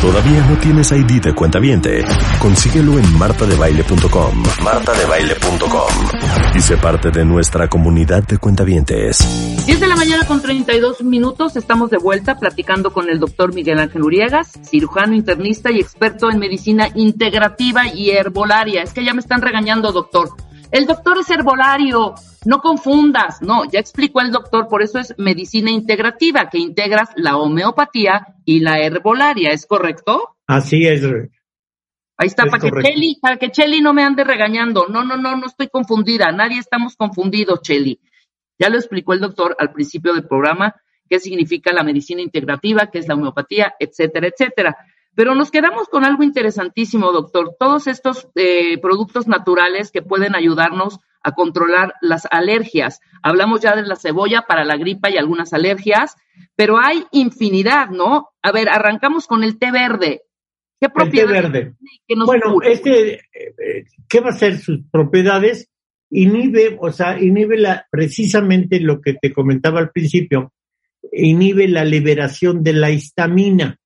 [0.00, 2.04] ¿Todavía no tienes ID de cuenta viente?
[2.38, 4.44] Consíguelo en martadebaile.com.
[4.62, 6.54] martadebaile.com.
[6.54, 9.66] Y sé parte de nuestra comunidad de cuentavientes.
[9.66, 13.78] 10 de la mañana con 32 minutos estamos de vuelta platicando con el doctor Miguel
[13.78, 18.82] Ángel Uriegas, cirujano internista y experto en medicina integrativa y herbolaria.
[18.82, 20.28] Es que ya me están regañando, doctor.
[20.70, 25.70] El doctor es herbolario, no confundas, no, ya explicó el doctor, por eso es medicina
[25.70, 30.36] integrativa, que integras la homeopatía y la herbolaria, ¿es correcto?
[30.46, 31.04] Así es.
[32.18, 34.88] Ahí está, para que, Cheli, para que Cheli no me ande regañando.
[34.88, 37.98] No, no, no, no estoy confundida, nadie estamos confundidos, Cheli.
[38.58, 40.74] Ya lo explicó el doctor al principio del programa,
[41.08, 44.76] qué significa la medicina integrativa, qué es la homeopatía, etcétera, etcétera.
[45.14, 47.56] Pero nos quedamos con algo interesantísimo, doctor.
[47.58, 53.00] Todos estos eh, productos naturales que pueden ayudarnos a controlar las alergias.
[53.22, 56.16] Hablamos ya de la cebolla para la gripa y algunas alergias,
[56.54, 58.28] pero hay infinidad, ¿no?
[58.42, 60.22] A ver, arrancamos con el té verde.
[60.78, 61.44] ¿Qué propiedades?
[61.46, 61.74] El té verde.
[62.26, 65.70] bueno, este, eh, ¿qué va a ser sus propiedades?
[66.10, 70.52] Inhibe, o sea, inhibe la, precisamente lo que te comentaba al principio,
[71.12, 73.78] inhibe la liberación de la histamina.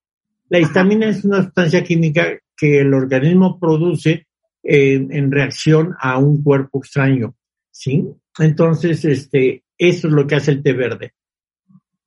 [0.48, 4.26] La histamina es una sustancia química que el organismo produce
[4.62, 7.35] eh, en reacción a un cuerpo extraño,
[7.70, 8.06] ¿sí?
[8.38, 11.14] Entonces, este, eso es lo que hace el té verde.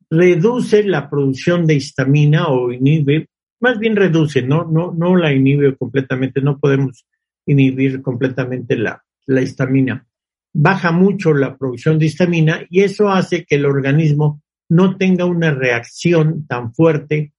[0.09, 5.75] Reduce la producción de histamina o inhibe, más bien reduce, no, no, no la inhibe
[5.75, 7.05] completamente, no podemos
[7.45, 10.05] inhibir completamente la, la histamina.
[10.53, 15.51] Baja mucho la producción de histamina y eso hace que el organismo no tenga una
[15.51, 17.33] reacción tan fuerte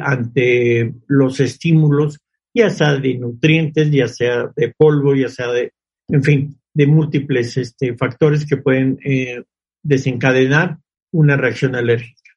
[0.00, 2.20] ante los estímulos,
[2.54, 5.72] ya sea de nutrientes, ya sea de polvo, ya sea de,
[6.08, 9.42] en fin, de múltiples este, factores que pueden eh,
[9.82, 10.78] desencadenar
[11.12, 12.32] una reacción alérgica.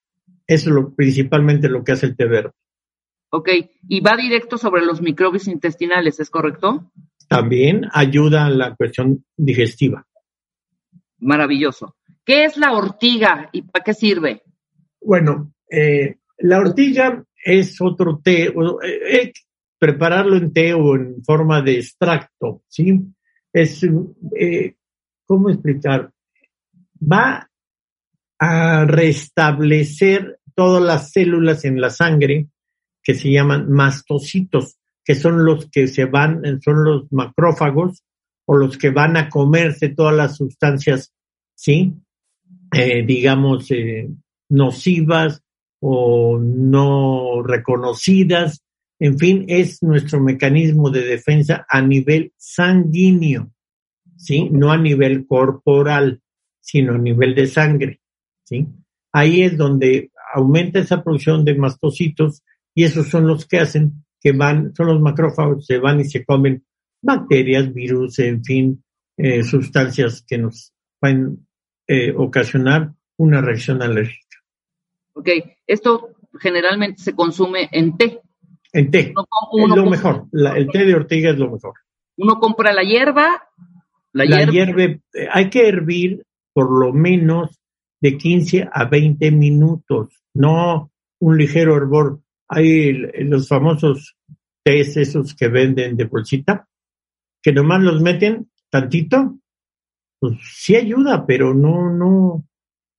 [0.47, 2.51] Eso es lo, principalmente lo que hace el té verde.
[3.29, 3.49] Ok,
[3.89, 6.91] y va directo sobre los microbios intestinales, ¿es correcto?
[7.27, 10.07] También ayuda a la cuestión digestiva.
[11.19, 11.95] Maravilloso.
[12.23, 14.43] ¿Qué es la ortiga y para qué sirve?
[15.01, 19.33] Bueno, eh, la ortiga es otro té, eh,
[19.77, 22.99] prepararlo en té o en forma de extracto, ¿sí?
[23.51, 24.75] Es, eh,
[25.25, 26.11] ¿cómo explicar?
[27.01, 27.49] Va
[28.39, 32.47] a restablecer todas las células en la sangre
[33.07, 38.03] que se llaman mastocitos, que son los que se van, son los macrófagos
[38.45, 41.13] o los que van a comerse todas las sustancias,
[41.55, 41.93] ¿sí?
[42.75, 44.09] Eh, digamos, eh,
[44.49, 45.41] nocivas
[45.79, 48.61] o no reconocidas.
[48.99, 53.53] En fin, es nuestro mecanismo de defensa a nivel sanguíneo,
[54.17, 54.49] ¿sí?
[54.51, 56.19] No a nivel corporal,
[56.59, 58.01] sino a nivel de sangre,
[58.43, 58.67] ¿sí?
[59.13, 62.43] Ahí es donde aumenta esa producción de mastocitos
[62.77, 66.23] y esos son los que hacen que van, son los macrófagos, se van y se
[66.23, 66.63] comen
[67.01, 68.83] bacterias, virus, en fin,
[69.17, 71.47] eh, sustancias que nos pueden
[71.87, 74.37] eh, ocasionar una reacción alérgica.
[75.13, 75.29] Ok,
[75.65, 76.09] esto
[76.39, 78.21] generalmente se consume en té.
[78.71, 80.27] En té, es lo mejor.
[80.31, 81.73] el té de ortiga es lo mejor.
[82.17, 83.41] Uno compra la hierba.
[84.13, 84.99] La, hierba, eh,
[85.31, 87.59] hay que hervir por lo menos
[88.01, 92.21] de 15 a 20 minutos, no un ligero hervor.
[92.49, 92.93] Hay
[93.25, 94.17] los famosos
[94.63, 96.67] tés esos que venden de bolsita,
[97.41, 99.39] que nomás los meten tantito,
[100.19, 102.45] pues sí ayuda, pero no, no,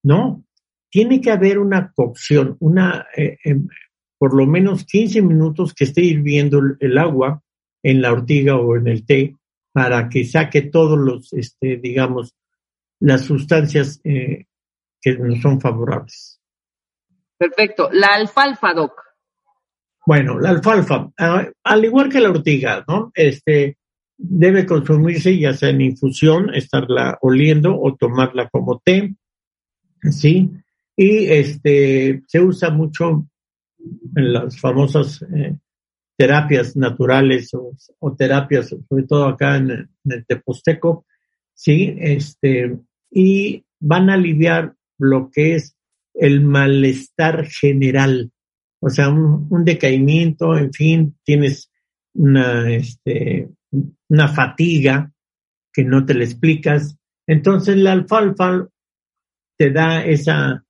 [0.02, 0.44] no.
[0.90, 3.68] Tiene que haber una cocción, una, eh, em,
[4.16, 7.42] por lo menos 15 minutos que esté hirviendo el agua
[7.82, 9.36] en la ortiga o en el té
[9.72, 12.34] para que saque todos los, este, digamos,
[13.00, 14.46] las sustancias eh,
[15.00, 16.40] que no son favorables.
[17.36, 17.88] Perfecto.
[17.92, 19.07] La alfalfa, Doc.
[20.08, 23.12] Bueno, la alfalfa, ah, al igual que la ortiga, ¿no?
[23.14, 23.76] Este,
[24.16, 29.14] debe consumirse ya sea en infusión, estarla oliendo o tomarla como té,
[30.10, 30.50] ¿sí?
[30.96, 33.28] Y este, se usa mucho
[34.16, 35.58] en las famosas eh,
[36.16, 41.04] terapias naturales o, terapias, sobre todo acá en, en, el Teposteco,
[41.52, 41.94] ¿sí?
[42.00, 42.78] Este,
[43.10, 45.76] y van a aliviar lo que es
[46.14, 48.32] el malestar general,
[48.80, 51.70] o sea, un, decaimiento, en fin, tienes
[52.14, 53.48] una, este,
[54.08, 55.12] una fatiga
[55.72, 56.96] que no te la explicas.
[57.26, 58.68] Entonces la alfalfa
[59.56, 60.64] te da esa,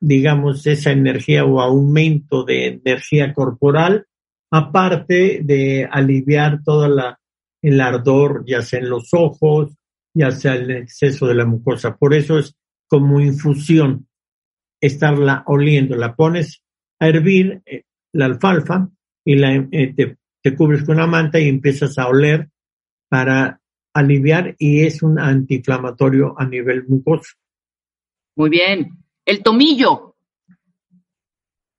[0.00, 4.06] digamos, esa energía o aumento de energía corporal,
[4.50, 7.20] aparte de aliviar toda la,
[7.60, 9.72] el ardor, ya sea en los ojos,
[10.14, 11.96] ya sea el exceso de la mucosa.
[11.96, 12.54] Por eso es
[12.86, 14.06] como infusión,
[14.80, 15.96] estarla oliendo.
[15.96, 16.62] La pones
[17.02, 18.88] a hervir eh, la alfalfa
[19.24, 22.48] y la, eh, te, te cubres con una manta y empiezas a oler
[23.08, 23.60] para
[23.92, 27.32] aliviar y es un antiinflamatorio a nivel mucoso.
[28.36, 28.98] Muy bien.
[29.24, 30.14] El tomillo.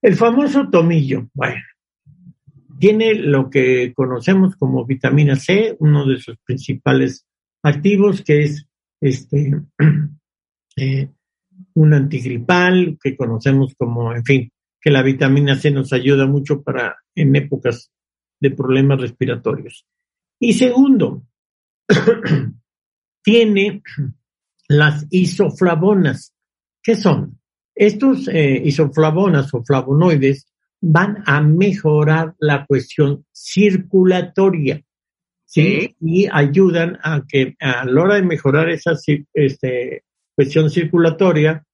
[0.01, 1.62] El famoso tomillo, bueno,
[2.77, 7.25] tiene lo que conocemos como vitamina C, uno de sus principales
[7.63, 8.67] activos, que es
[8.99, 9.53] este
[10.75, 11.09] eh,
[11.75, 14.52] un antigripal que conocemos como, en fin,
[14.83, 17.89] que la vitamina C nos ayuda mucho para en épocas
[18.41, 19.87] de problemas respiratorios.
[20.37, 21.23] Y segundo,
[23.23, 23.81] tiene
[24.67, 26.33] las isoflavonas.
[26.81, 27.39] ¿Qué son?
[27.73, 30.47] Estos eh, isoflavonas o flavonoides
[30.81, 34.83] van a mejorar la cuestión circulatoria.
[35.45, 35.95] ¿sí?
[36.01, 38.91] Y ayudan a que a la hora de mejorar esa
[39.33, 40.03] este,
[40.35, 41.65] cuestión circulatoria,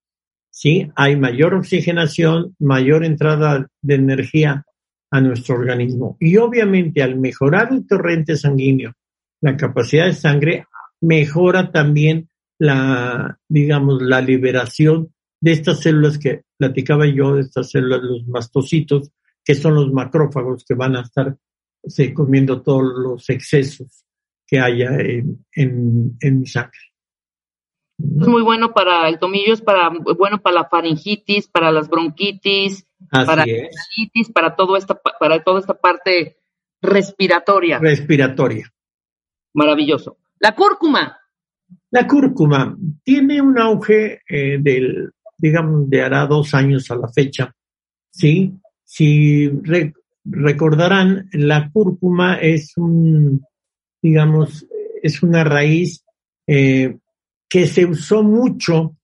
[0.50, 0.90] ¿sí?
[0.96, 4.64] Hay mayor oxigenación, mayor entrada de energía
[5.10, 6.16] a nuestro organismo.
[6.20, 8.92] Y obviamente al mejorar el torrente sanguíneo,
[9.40, 10.66] la capacidad de sangre,
[11.00, 18.02] mejora también la, digamos, la liberación de estas células que platicaba yo, de estas células,
[18.02, 19.10] los mastocitos,
[19.42, 21.36] que son los macrófagos que van a estar
[21.82, 24.04] se, comiendo todos los excesos
[24.46, 26.78] que haya en, en, en mi sangre.
[28.20, 32.86] Es muy bueno para el tomillo, es para bueno para la faringitis, para las bronquitis,
[33.10, 33.46] para la
[34.34, 36.38] para todo esta para toda esta parte
[36.82, 37.78] respiratoria.
[37.78, 38.72] Respiratoria.
[39.54, 40.18] Maravilloso.
[40.38, 41.18] La cúrcuma.
[41.90, 47.54] La cúrcuma tiene un auge eh, del, digamos, de hará dos años a la fecha.
[48.10, 48.52] Sí,
[48.84, 49.50] si
[50.24, 53.44] recordarán, la cúrcuma es un,
[54.02, 54.66] digamos,
[55.02, 56.04] es una raíz
[56.46, 56.98] eh,
[57.50, 58.96] que se usó mucho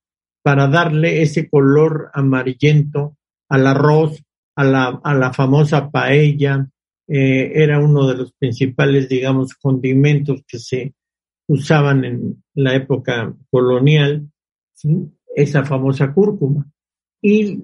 [0.43, 3.17] para darle ese color amarillento
[3.49, 4.23] al arroz,
[4.55, 6.69] a la, a la famosa paella,
[7.09, 10.95] eh, era uno de los principales, digamos, condimentos que se
[11.49, 14.29] usaban en la época colonial,
[15.35, 16.71] esa famosa cúrcuma.
[17.21, 17.61] Y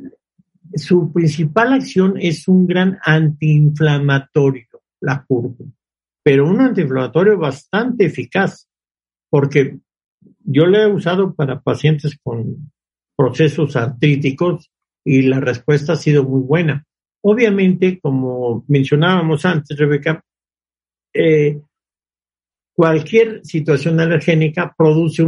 [0.74, 5.72] su principal acción es un gran antiinflamatorio, la cúrcuma,
[6.22, 8.68] pero un antiinflamatorio bastante eficaz,
[9.30, 9.78] porque
[10.44, 12.72] yo lo he usado para pacientes con
[13.16, 14.70] procesos artríticos
[15.04, 16.84] y la respuesta ha sido muy buena.
[17.22, 20.24] Obviamente, como mencionábamos antes, Rebeca,
[21.14, 21.60] eh,
[22.74, 25.22] cualquier situación alergénica produce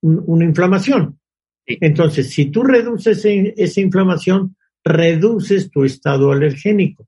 [0.00, 1.18] una inflamación.
[1.64, 7.06] Entonces, si tú reduces esa inflamación, reduces tu estado alergénico.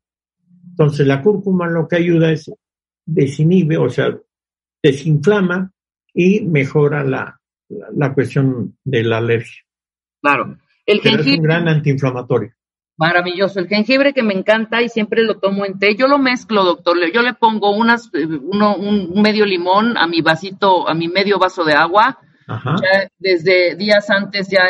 [0.70, 2.50] Entonces, la cúrcuma lo que ayuda es
[3.04, 4.16] desinhibe, o sea,
[4.82, 5.73] desinflama
[6.14, 9.62] y mejora la, la, cuestión de la alergia.
[10.22, 10.56] Claro.
[10.86, 12.52] El jengibre, es un gran antiinflamatorio.
[12.96, 13.58] Maravilloso.
[13.58, 15.96] El jengibre que me encanta y siempre lo tomo en té.
[15.96, 16.96] Yo lo mezclo, doctor.
[17.12, 21.38] Yo le pongo unas, eh, uno, un medio limón a mi vasito, a mi medio
[21.38, 22.18] vaso de agua.
[22.46, 24.64] Ya desde días antes ya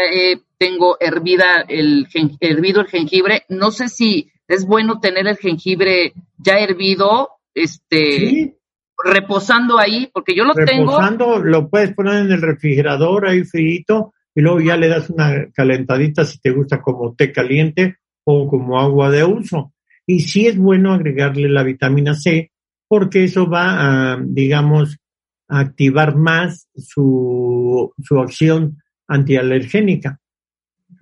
[0.59, 2.07] tengo hervida el
[2.41, 3.45] hervido el jengibre.
[3.49, 8.57] No sé si es bueno tener el jengibre ya hervido, este,
[9.05, 10.93] reposando ahí, porque yo lo tengo.
[10.93, 15.51] Reposando, lo puedes poner en el refrigerador ahí frito y luego ya le das una
[15.53, 19.73] calentadita si te gusta como té caliente o como agua de uso.
[20.07, 22.51] Y sí es bueno agregarle la vitamina C
[22.88, 24.99] porque eso va a, digamos,
[25.49, 30.19] a activar más su, su acción antialergénica,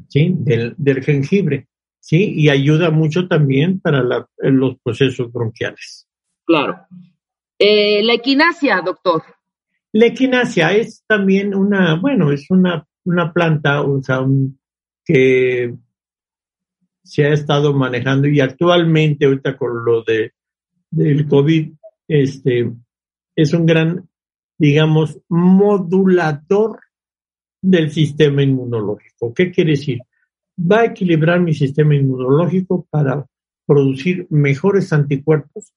[0.08, 0.34] ¿sí?
[0.38, 1.68] Del, del jengibre,
[2.00, 2.34] ¿sí?
[2.36, 6.06] Y ayuda mucho también para los procesos bronquiales.
[6.44, 6.86] Claro.
[7.64, 9.22] Eh, la equinacia, doctor.
[9.92, 13.84] La equinacia es también una, bueno, es una, una planta,
[15.04, 15.72] que
[17.04, 20.32] se ha estado manejando y actualmente ahorita con lo de
[20.90, 21.72] del COVID,
[22.08, 22.72] este,
[23.36, 24.08] es un gran,
[24.58, 26.80] digamos, modulador
[27.62, 29.32] del sistema inmunológico.
[29.32, 30.00] ¿Qué quiere decir?
[30.58, 33.24] Va a equilibrar mi sistema inmunológico para
[33.66, 35.72] producir mejores anticuerpos,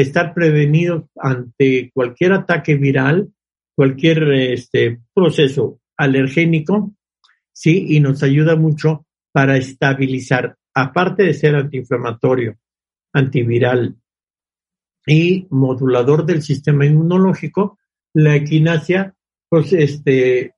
[0.00, 3.32] estar prevenidos ante cualquier ataque viral,
[3.74, 6.92] cualquier este, proceso alergénico,
[7.52, 12.56] sí, y nos ayuda mucho para estabilizar aparte de ser antiinflamatorio,
[13.12, 13.96] antiviral
[15.04, 17.78] y modulador del sistema inmunológico,
[18.14, 19.16] la equinacia,
[19.48, 20.54] pues, este,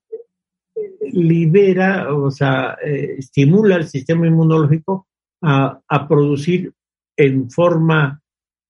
[1.12, 5.08] libera, o sea, eh, estimula el sistema inmunológico
[5.40, 6.74] a, a producir
[7.16, 8.20] en forma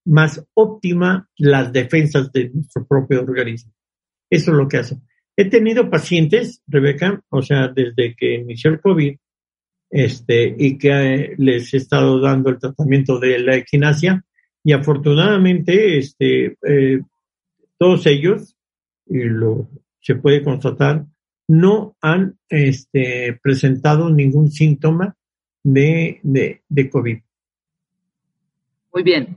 [0.05, 3.73] más óptima las defensas de nuestro propio organismo.
[4.29, 4.99] Eso es lo que hace.
[5.37, 9.17] He tenido pacientes, Rebeca, o sea, desde que inició el COVID,
[9.91, 14.25] este, y que les he estado dando el tratamiento de la equinacia
[14.63, 17.01] y afortunadamente este, eh,
[17.79, 18.57] todos ellos,
[19.07, 19.69] y lo
[20.01, 21.07] se puede constatar,
[21.49, 25.17] no han este, presentado ningún síntoma
[25.63, 27.19] de, de, de COVID.
[28.93, 29.37] Muy bien.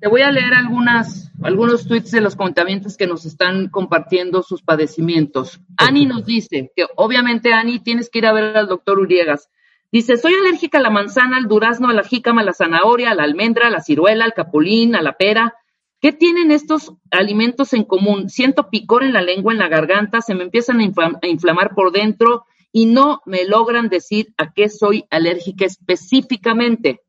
[0.00, 4.62] Te voy a leer algunas, algunos tweets de los contamientos que nos están compartiendo sus
[4.62, 5.60] padecimientos.
[5.78, 9.48] Ani nos dice que obviamente, Ani, tienes que ir a ver al doctor Uriegas.
[9.94, 13.14] Dice, soy alérgica a la manzana, al durazno, a la jícama, a la zanahoria, a
[13.14, 15.54] la almendra, a la ciruela, al capulín, a la pera.
[16.00, 18.28] ¿Qué tienen estos alimentos en común?
[18.28, 22.44] Siento picor en la lengua, en la garganta, se me empiezan a, inflamar por dentro
[22.72, 27.00] y no me logran decir a qué soy alérgica específicamente.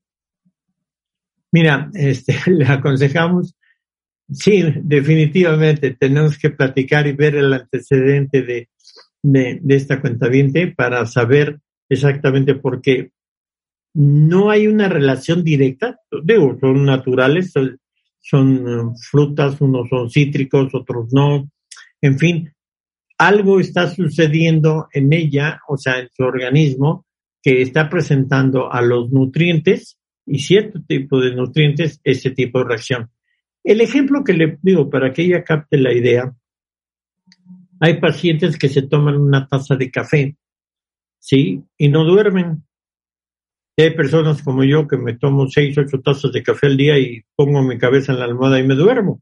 [1.55, 3.55] Mira, este, le aconsejamos,
[4.29, 8.69] sí, definitivamente tenemos que platicar y ver el antecedente de,
[9.23, 10.29] de, esta cuenta
[10.75, 13.11] para saber exactamente porque
[13.93, 17.79] no hay una relación directa, digo, son naturales, son,
[18.19, 21.49] son frutas, unos son cítricos, otros no,
[22.01, 22.53] en fin,
[23.17, 27.05] algo está sucediendo en ella, o sea, en su organismo,
[27.41, 33.11] que está presentando a los nutrientes y cierto tipo de nutrientes ese tipo de reacción.
[33.63, 36.35] El ejemplo que le digo para que ella capte la idea,
[37.79, 40.37] hay pacientes que se toman una taza de café,
[41.19, 41.63] ¿sí?
[41.77, 42.63] Y no duermen.
[43.77, 47.23] Hay personas como yo que me tomo seis, ocho tazas de café al día y
[47.35, 49.21] pongo mi cabeza en la almohada y me duermo.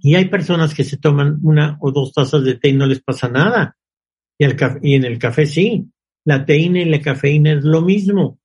[0.00, 3.02] Y hay personas que se toman una o dos tazas de té y no les
[3.02, 3.76] pasa nada.
[4.38, 5.86] Y, el y en el café sí.
[6.24, 8.38] La teína y la cafeína es lo mismo.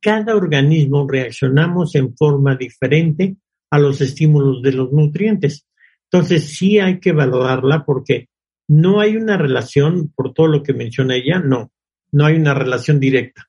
[0.00, 3.36] Cada organismo reaccionamos en forma diferente
[3.70, 5.66] a los estímulos de los nutrientes.
[6.10, 8.28] Entonces sí hay que valorarla porque
[8.68, 11.70] no hay una relación, por todo lo que menciona ella, no,
[12.12, 13.48] no hay una relación directa.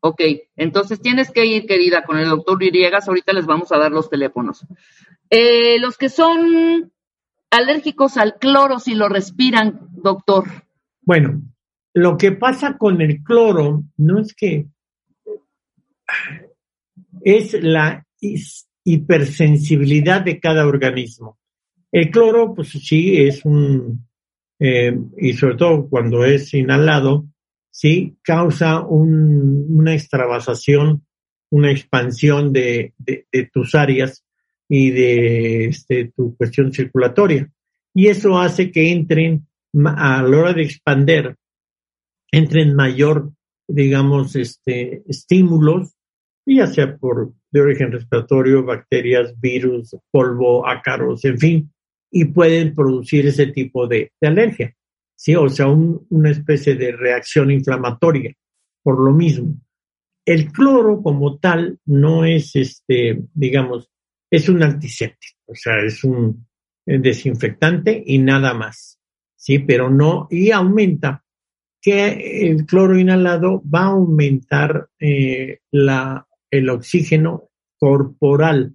[0.00, 0.20] Ok,
[0.56, 3.08] entonces tienes que ir, querida, con el doctor Viriegas.
[3.08, 4.66] Ahorita les vamos a dar los teléfonos.
[5.30, 6.92] Eh, los que son
[7.50, 10.44] alérgicos al cloro, si lo respiran, doctor.
[11.00, 11.40] Bueno,
[11.94, 14.66] lo que pasa con el cloro no es que
[17.22, 18.06] es la
[18.84, 21.38] hipersensibilidad de cada organismo.
[21.90, 24.06] El cloro, pues sí, es un,
[24.58, 27.26] eh, y sobre todo cuando es inhalado,
[27.70, 31.04] sí, causa una extravasación,
[31.50, 32.94] una expansión de,
[33.52, 34.24] tus áreas
[34.68, 37.50] y de este, tu cuestión circulatoria.
[37.94, 39.46] Y eso hace que entren,
[39.84, 41.36] a la hora de expander,
[42.30, 43.32] entren mayor,
[43.66, 45.94] digamos, este, estímulos,
[46.46, 51.72] ya sea por de origen respiratorio, bacterias, virus, polvo, ácaros, en fin,
[52.10, 54.74] y pueden producir ese tipo de, alergia,
[55.16, 55.34] ¿sí?
[55.34, 58.34] O sea, una especie de reacción inflamatoria
[58.82, 59.56] por lo mismo.
[60.24, 63.90] El cloro como tal no es, este, digamos,
[64.30, 66.46] es un antiséptico, o sea, es un
[66.86, 68.98] desinfectante y nada más,
[69.36, 69.58] ¿sí?
[69.58, 71.23] Pero no, y aumenta
[71.84, 78.74] que el cloro inhalado va a aumentar eh, la, el oxígeno corporal.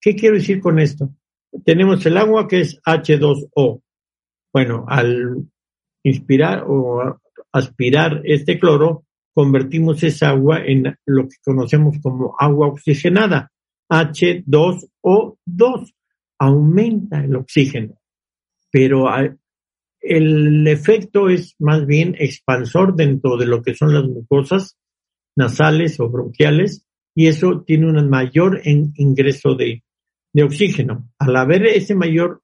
[0.00, 1.14] ¿Qué quiero decir con esto?
[1.64, 3.80] Tenemos el agua que es H2O.
[4.52, 5.46] Bueno, al
[6.02, 7.20] inspirar o
[7.52, 13.52] aspirar este cloro, convertimos esa agua en lo que conocemos como agua oxigenada,
[13.88, 15.94] H2O2.
[16.40, 18.00] Aumenta el oxígeno,
[18.72, 19.06] pero
[20.00, 24.76] el efecto es más bien expansor dentro de lo que son las mucosas
[25.36, 26.84] nasales o bronquiales
[27.14, 29.82] y eso tiene un mayor ingreso de,
[30.40, 31.08] oxígeno.
[31.18, 32.42] Al haber ese mayor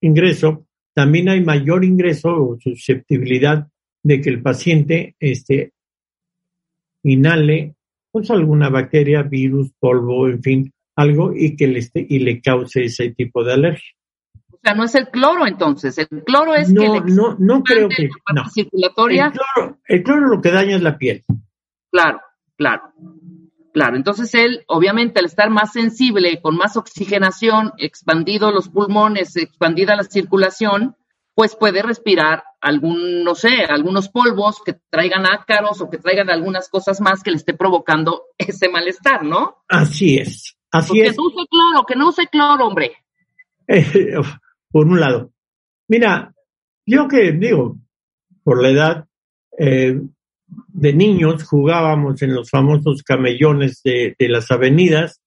[0.00, 3.66] ingreso, también hay mayor ingreso o susceptibilidad
[4.04, 5.72] de que el paciente este,
[7.02, 7.74] inhale
[8.12, 12.84] pues alguna bacteria, virus, polvo, en fin, algo y que le esté, y le cause
[12.84, 13.94] ese tipo de alergia.
[14.64, 18.08] Sea, no es el cloro entonces, el cloro es no, que no, no creo que
[18.34, 18.48] no.
[18.48, 19.26] circulatoria.
[19.26, 21.22] El cloro, el cloro lo que daña es la piel.
[21.90, 22.20] Claro,
[22.56, 22.94] claro.
[23.74, 29.96] Claro, entonces él, obviamente, al estar más sensible, con más oxigenación, expandido los pulmones, expandida
[29.96, 30.96] la circulación,
[31.34, 36.70] pues puede respirar algún, no sé, algunos polvos que traigan ácaros o que traigan algunas
[36.70, 39.58] cosas más que le esté provocando ese malestar, ¿no?
[39.68, 41.10] Así es, así es.
[41.10, 42.92] Que no use cloro, que no use cloro, hombre.
[44.74, 45.30] por un lado.
[45.86, 46.34] Mira,
[46.84, 47.78] yo que digo,
[48.42, 49.04] por la edad,
[49.56, 50.00] eh,
[50.66, 55.22] de niños jugábamos en los famosos camellones de, las avenidas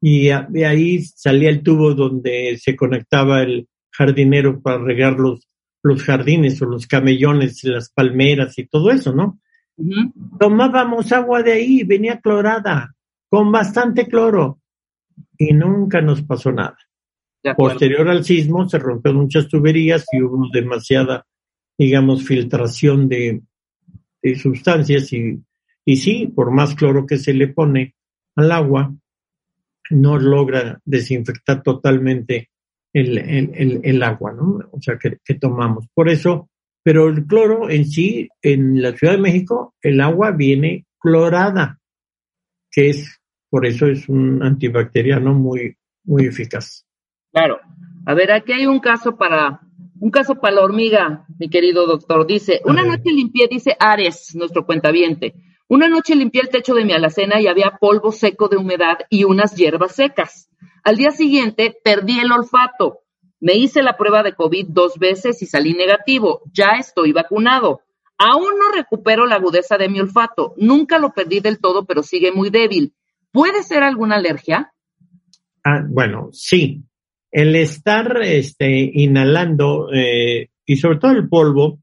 [0.00, 5.46] y de ahí salía el tubo donde se conectaba el jardinero para regar los,
[5.84, 9.38] los jardines o los camellones, las palmeras y todo eso, ¿no?
[10.40, 12.96] Tomábamos agua de ahí, venía clorada,
[13.30, 14.58] con bastante cloro,
[15.36, 16.76] y nunca nos pasó nada.
[17.56, 21.24] Posterior al sismo se rompieron muchas tuberías y hubo demasiada,
[21.78, 23.42] digamos, filtración de,
[24.22, 25.40] de sustancias y,
[25.84, 27.94] y sí, por más cloro que se le pone
[28.36, 28.94] al agua,
[29.90, 32.50] no logra desinfectar totalmente
[32.92, 34.60] el, el, el, agua, ¿no?
[34.72, 35.86] O sea, que, que, tomamos.
[35.94, 36.50] Por eso,
[36.82, 41.78] pero el cloro en sí, en la Ciudad de México, el agua viene clorada,
[42.70, 46.87] que es, por eso es un antibacteriano muy, muy eficaz.
[47.32, 47.60] Claro.
[48.06, 49.60] A ver, aquí hay un caso para
[50.00, 52.26] un caso para la hormiga, mi querido doctor.
[52.26, 55.34] Dice, una noche limpié, dice Ares, nuestro cuentaviente.
[55.66, 59.24] Una noche limpié el techo de mi alacena y había polvo seco de humedad y
[59.24, 60.48] unas hierbas secas.
[60.84, 63.00] Al día siguiente perdí el olfato.
[63.40, 66.42] Me hice la prueba de COVID dos veces y salí negativo.
[66.52, 67.82] Ya estoy vacunado.
[68.18, 70.54] Aún no recupero la agudeza de mi olfato.
[70.56, 72.94] Nunca lo perdí del todo, pero sigue muy débil.
[73.32, 74.72] ¿Puede ser alguna alergia?
[75.64, 76.87] Ah, bueno, sí
[77.38, 81.78] el estar este, inhalando eh, y sobre todo el polvo,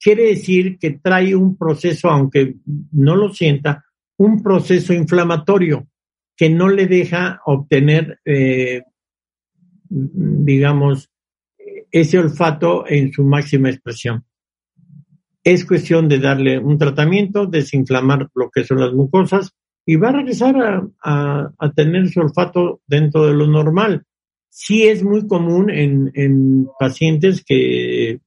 [0.00, 2.54] quiere decir que trae un proceso, aunque
[2.92, 3.84] no lo sienta,
[4.16, 5.86] un proceso inflamatorio
[6.34, 8.80] que no le deja obtener, eh,
[9.90, 11.10] digamos,
[11.90, 14.24] ese olfato en su máxima expresión.
[15.44, 19.52] Es cuestión de darle un tratamiento, desinflamar lo que son las mucosas
[19.84, 24.06] y va a regresar a tener su olfato dentro de lo normal
[24.52, 28.20] sí es muy común en, en pacientes que,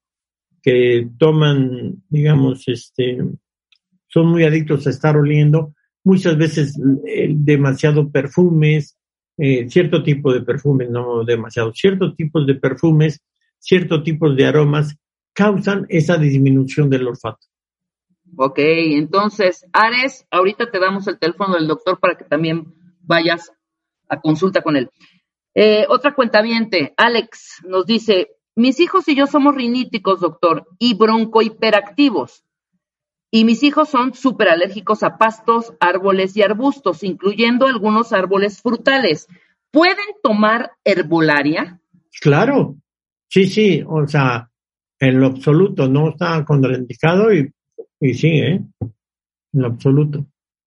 [0.64, 3.20] que toman, digamos, este,
[4.08, 8.98] son muy adictos a estar oliendo, muchas veces eh, demasiado perfumes,
[9.38, 13.22] eh, cierto tipo de perfumes, no demasiado, ciertos tipos de perfumes,
[13.60, 14.98] ciertos tipos de aromas
[15.32, 17.46] causan esa disminución del olfato.
[18.36, 23.52] Ok, entonces, Ares, ahorita te damos el teléfono del doctor para que también vayas
[24.10, 24.90] a consulta con él.
[25.56, 32.44] Eh, otra cuentaviente, Alex, nos dice, mis hijos y yo somos riníticos, doctor, y broncohiperactivos.
[33.32, 39.28] Y mis hijos son súper alérgicos a pastos, árboles y arbustos, incluyendo algunos árboles frutales.
[39.72, 41.80] ¿Pueden tomar herbolaria?
[42.22, 42.76] Claro,
[43.30, 44.50] sí, sí, o sea,
[45.00, 47.52] en lo absoluto no está contraindicado y,
[48.00, 48.62] y sí, ¿eh?
[48.82, 48.92] En
[49.62, 50.26] lo absoluto.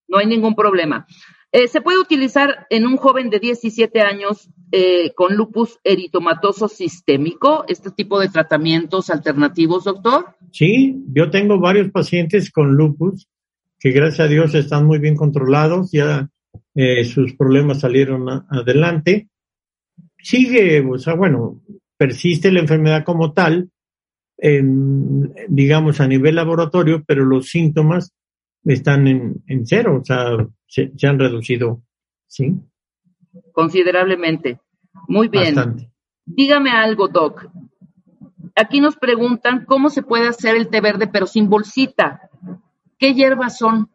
[0.08, 1.06] No hay ningún problema.
[1.52, 7.64] Eh, ¿Se puede utilizar en un joven de 17 años eh, con lupus eritomatoso sistémico
[7.68, 10.36] este tipo de tratamientos alternativos, doctor?
[10.52, 13.28] Sí, yo tengo varios pacientes con lupus
[13.78, 16.28] que gracias a Dios están muy bien controlados, ya
[16.74, 19.28] eh, sus problemas salieron adelante.
[20.20, 21.60] Sigue, o sea, bueno,
[21.96, 23.70] persiste la enfermedad como tal,
[24.36, 28.12] en, digamos, a nivel laboratorio, pero los síntomas
[28.64, 31.82] están en, en cero, o sea, se, han reducido,
[32.26, 32.54] ¿sí?
[33.52, 34.60] Considerablemente.
[35.06, 35.90] Muy bien.
[36.24, 37.48] Dígame algo, Doc.
[38.54, 42.30] Aquí nos preguntan cómo se puede hacer el té verde pero sin bolsita.
[42.98, 43.88] ¿Qué hierbas son?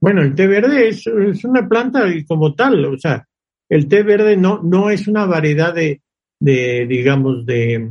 [0.00, 3.28] Bueno, el té verde es, es una planta como tal, o sea,
[3.68, 6.00] el té verde no, no es una variedad de,
[6.40, 7.90] de digamos, de,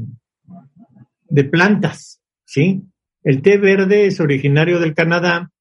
[1.29, 2.81] de plantas, ¿sí?
[3.23, 5.51] El té verde es originario del Canadá,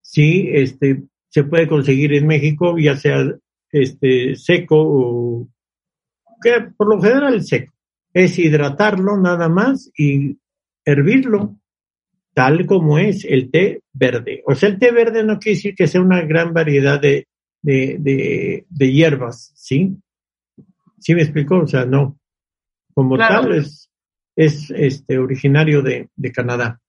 [0.00, 3.24] sí, este, se puede conseguir en México, ya sea
[3.70, 5.48] este seco o
[6.42, 7.72] que por lo general seco.
[8.12, 10.38] Es hidratarlo nada más y
[10.84, 11.56] hervirlo,
[12.34, 14.42] tal como es el té verde.
[14.46, 17.26] O sea, el té verde no quiere decir que sea una gran variedad de,
[17.62, 19.96] de, de, hierbas, ¿sí?
[20.98, 21.58] ¿Sí me explico?
[21.58, 22.18] O sea, no.
[22.94, 23.90] Como tal es,
[24.34, 26.80] es este originario de, de Canadá.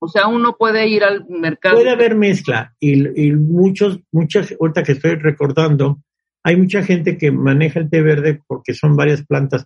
[0.00, 1.76] O sea, uno puede ir al mercado.
[1.76, 6.02] Puede haber mezcla y, y muchos, muchas, ahorita que estoy recordando,
[6.44, 9.64] hay mucha gente que maneja el té verde porque son varias plantas.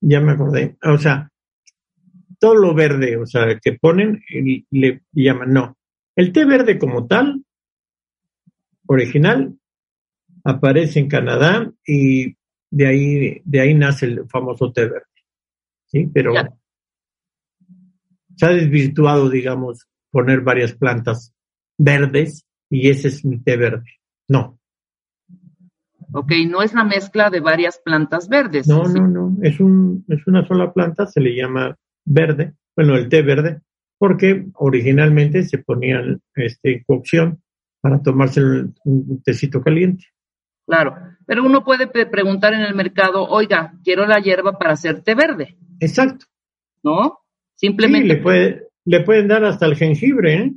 [0.00, 0.76] Ya me acordé.
[0.82, 1.30] O sea,
[2.38, 5.52] todo lo verde, o sea, que ponen y le llaman.
[5.52, 5.76] No.
[6.16, 7.44] El té verde como tal,
[8.86, 9.54] original,
[10.42, 12.34] aparece en Canadá y
[12.70, 15.04] de ahí, de ahí nace el famoso té verde.
[15.86, 16.32] Sí, pero
[18.36, 21.34] se ha desvirtuado, digamos, poner varias plantas
[21.76, 23.98] verdes y ese es mi té verde.
[24.28, 24.59] No.
[26.12, 28.66] Ok, no es la mezcla de varias plantas verdes.
[28.66, 33.08] No, no, no, es, un, es una sola planta, se le llama verde, bueno, el
[33.08, 33.60] té verde,
[33.98, 36.02] porque originalmente se ponía
[36.34, 37.42] este, cocción
[37.80, 38.40] para tomarse
[38.84, 40.06] un tecito caliente.
[40.66, 40.96] Claro,
[41.26, 45.56] pero uno puede preguntar en el mercado, oiga, quiero la hierba para hacer té verde.
[45.80, 46.26] Exacto.
[46.82, 47.18] ¿No?
[47.56, 48.08] Simplemente.
[48.08, 50.52] le, puede, le pueden dar hasta el jengibre, ¿eh?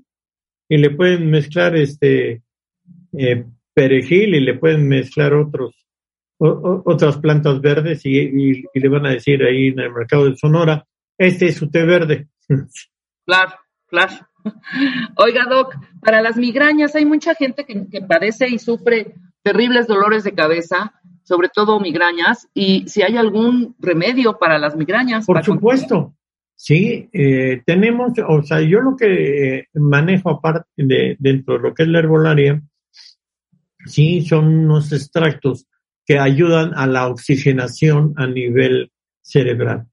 [0.70, 2.44] Y le pueden mezclar este
[3.18, 5.76] eh, perejil y le pueden mezclar otros
[6.40, 10.86] otras plantas verdes y, le van a decir ahí en el mercado de Sonora,
[11.18, 12.28] este es su té verde.
[13.26, 13.54] Claro,
[13.88, 14.12] claro.
[15.16, 19.14] Oiga, Doc, para las migrañas hay mucha gente que, que padece y sufre
[19.44, 20.94] terribles dolores de cabeza,
[21.24, 25.26] sobre todo migrañas, y si hay algún remedio para las migrañas.
[25.26, 26.14] Por supuesto,
[26.56, 31.84] Sí, eh, tenemos, o sea, yo lo que manejo aparte de dentro de lo que
[31.84, 32.62] es la herbolaria,
[33.86, 35.68] sí, son unos extractos
[36.06, 39.88] que ayudan a la oxigenación a nivel cerebral.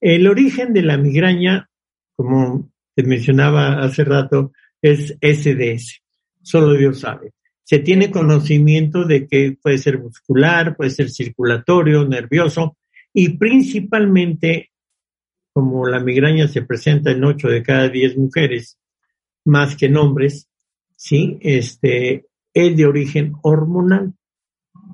[0.00, 1.68] El origen de la migraña,
[2.14, 6.02] como te mencionaba hace rato, es SDS.
[6.42, 7.32] Solo Dios sabe.
[7.64, 12.76] Se tiene conocimiento de que puede ser muscular, puede ser circulatorio, nervioso
[13.12, 14.70] y principalmente
[15.52, 18.78] como la migraña se presenta en 8 de cada 10 mujeres,
[19.46, 20.48] más que en hombres,
[20.94, 21.38] ¿sí?
[21.40, 22.26] Este,
[22.56, 24.14] es de origen hormonal.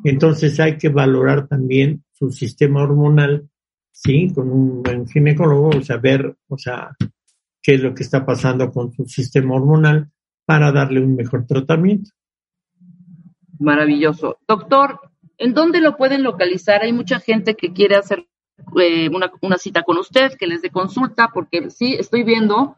[0.03, 3.49] Entonces hay que valorar también su sistema hormonal,
[3.93, 4.33] ¿sí?
[4.35, 6.91] Con un buen ginecólogo, o sea, ver, o sea,
[7.63, 10.11] qué es lo que está pasando con su sistema hormonal
[10.45, 12.11] para darle un mejor tratamiento.
[13.61, 14.39] Maravilloso.
[14.49, 14.99] Doctor,
[15.39, 16.83] ¿en dónde lo pueden localizar?
[16.83, 18.27] Hay mucha gente que quiere hacer
[18.81, 22.75] eh, una, una, cita con usted, que les dé consulta, porque sí, estoy viendo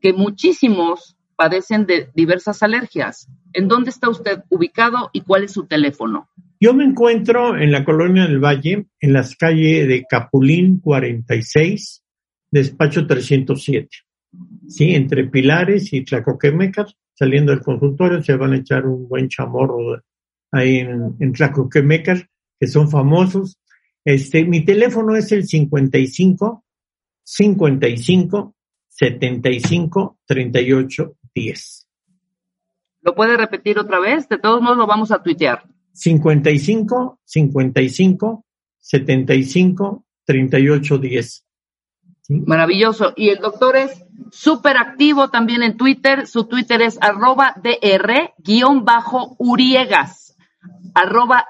[0.00, 3.28] que muchísimos padecen de diversas alergias.
[3.52, 6.28] ¿En dónde está usted ubicado y cuál es su teléfono?
[6.60, 12.02] Yo me encuentro en la colonia del Valle, en las calles de Capulín 46,
[12.50, 13.88] despacho 307.
[14.66, 20.02] Sí, entre Pilares y Tlacoquemecas, saliendo del consultorio, se van a echar un buen chamorro
[20.50, 23.60] ahí en, en que son famosos.
[24.04, 26.64] Este, mi teléfono es el 55
[27.22, 28.56] 55
[28.88, 31.88] 75 38 10.
[33.02, 34.28] ¿Lo puede repetir otra vez?
[34.28, 35.64] De todos modos lo vamos a tuitear.
[35.92, 38.44] 55 55
[38.78, 41.44] 75 38 10.
[42.28, 43.12] Maravilloso.
[43.16, 46.26] Y el doctor es súper activo también en Twitter.
[46.26, 50.36] Su Twitter es arroba dr-uriegas.
[50.94, 51.46] Arroba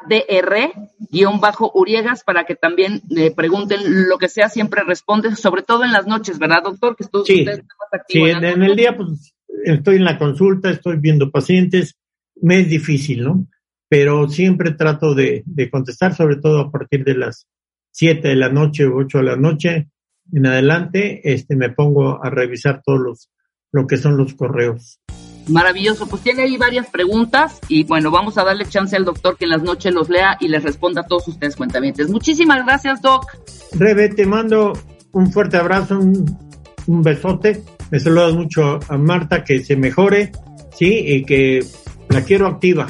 [1.11, 6.07] dr-uriegas para que también le pregunten lo que sea, siempre responde, sobre todo en las
[6.07, 6.95] noches, ¿verdad, doctor?
[6.95, 9.34] Que tú, sí, usted más activo sí en, en el día pues
[9.64, 11.96] estoy en la consulta, estoy viendo pacientes,
[12.40, 13.46] me es difícil, ¿no?
[13.88, 17.46] Pero siempre trato de, de contestar, sobre todo a partir de las
[17.92, 19.88] 7 de la noche o 8 de la noche
[20.32, 23.30] en adelante, este, me pongo a revisar todos los,
[23.72, 25.01] lo que son los correos.
[25.49, 29.46] Maravilloso, pues tiene ahí varias preguntas y bueno, vamos a darle chance al doctor que
[29.46, 32.11] en las noches los lea y les responda a todos ustedes cuentavientes.
[32.11, 33.24] Muchísimas gracias, Doc.
[33.72, 34.74] Rebe, te mando
[35.12, 36.38] un fuerte abrazo, un,
[36.86, 37.62] un besote.
[37.91, 40.32] Me saludas mucho a Marta, que se mejore,
[40.74, 41.64] sí, y que
[42.09, 42.86] la quiero activa.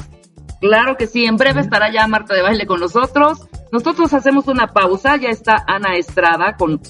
[0.60, 3.38] Claro que sí, en breve estará ya Marta de Baile con nosotros.
[3.70, 6.80] Nosotros hacemos una pausa, ya está Ana Estrada con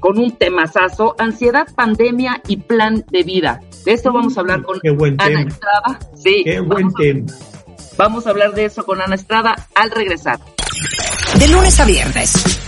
[0.00, 3.60] con un temazazo, ansiedad, pandemia y plan de vida.
[3.84, 4.80] De esto vamos a hablar con
[5.18, 5.98] Ana Estrada.
[6.14, 7.26] Sí, Qué buen tema.
[7.96, 10.38] Vamos a hablar de eso con Ana Estrada al regresar.
[11.38, 12.67] De lunes a viernes.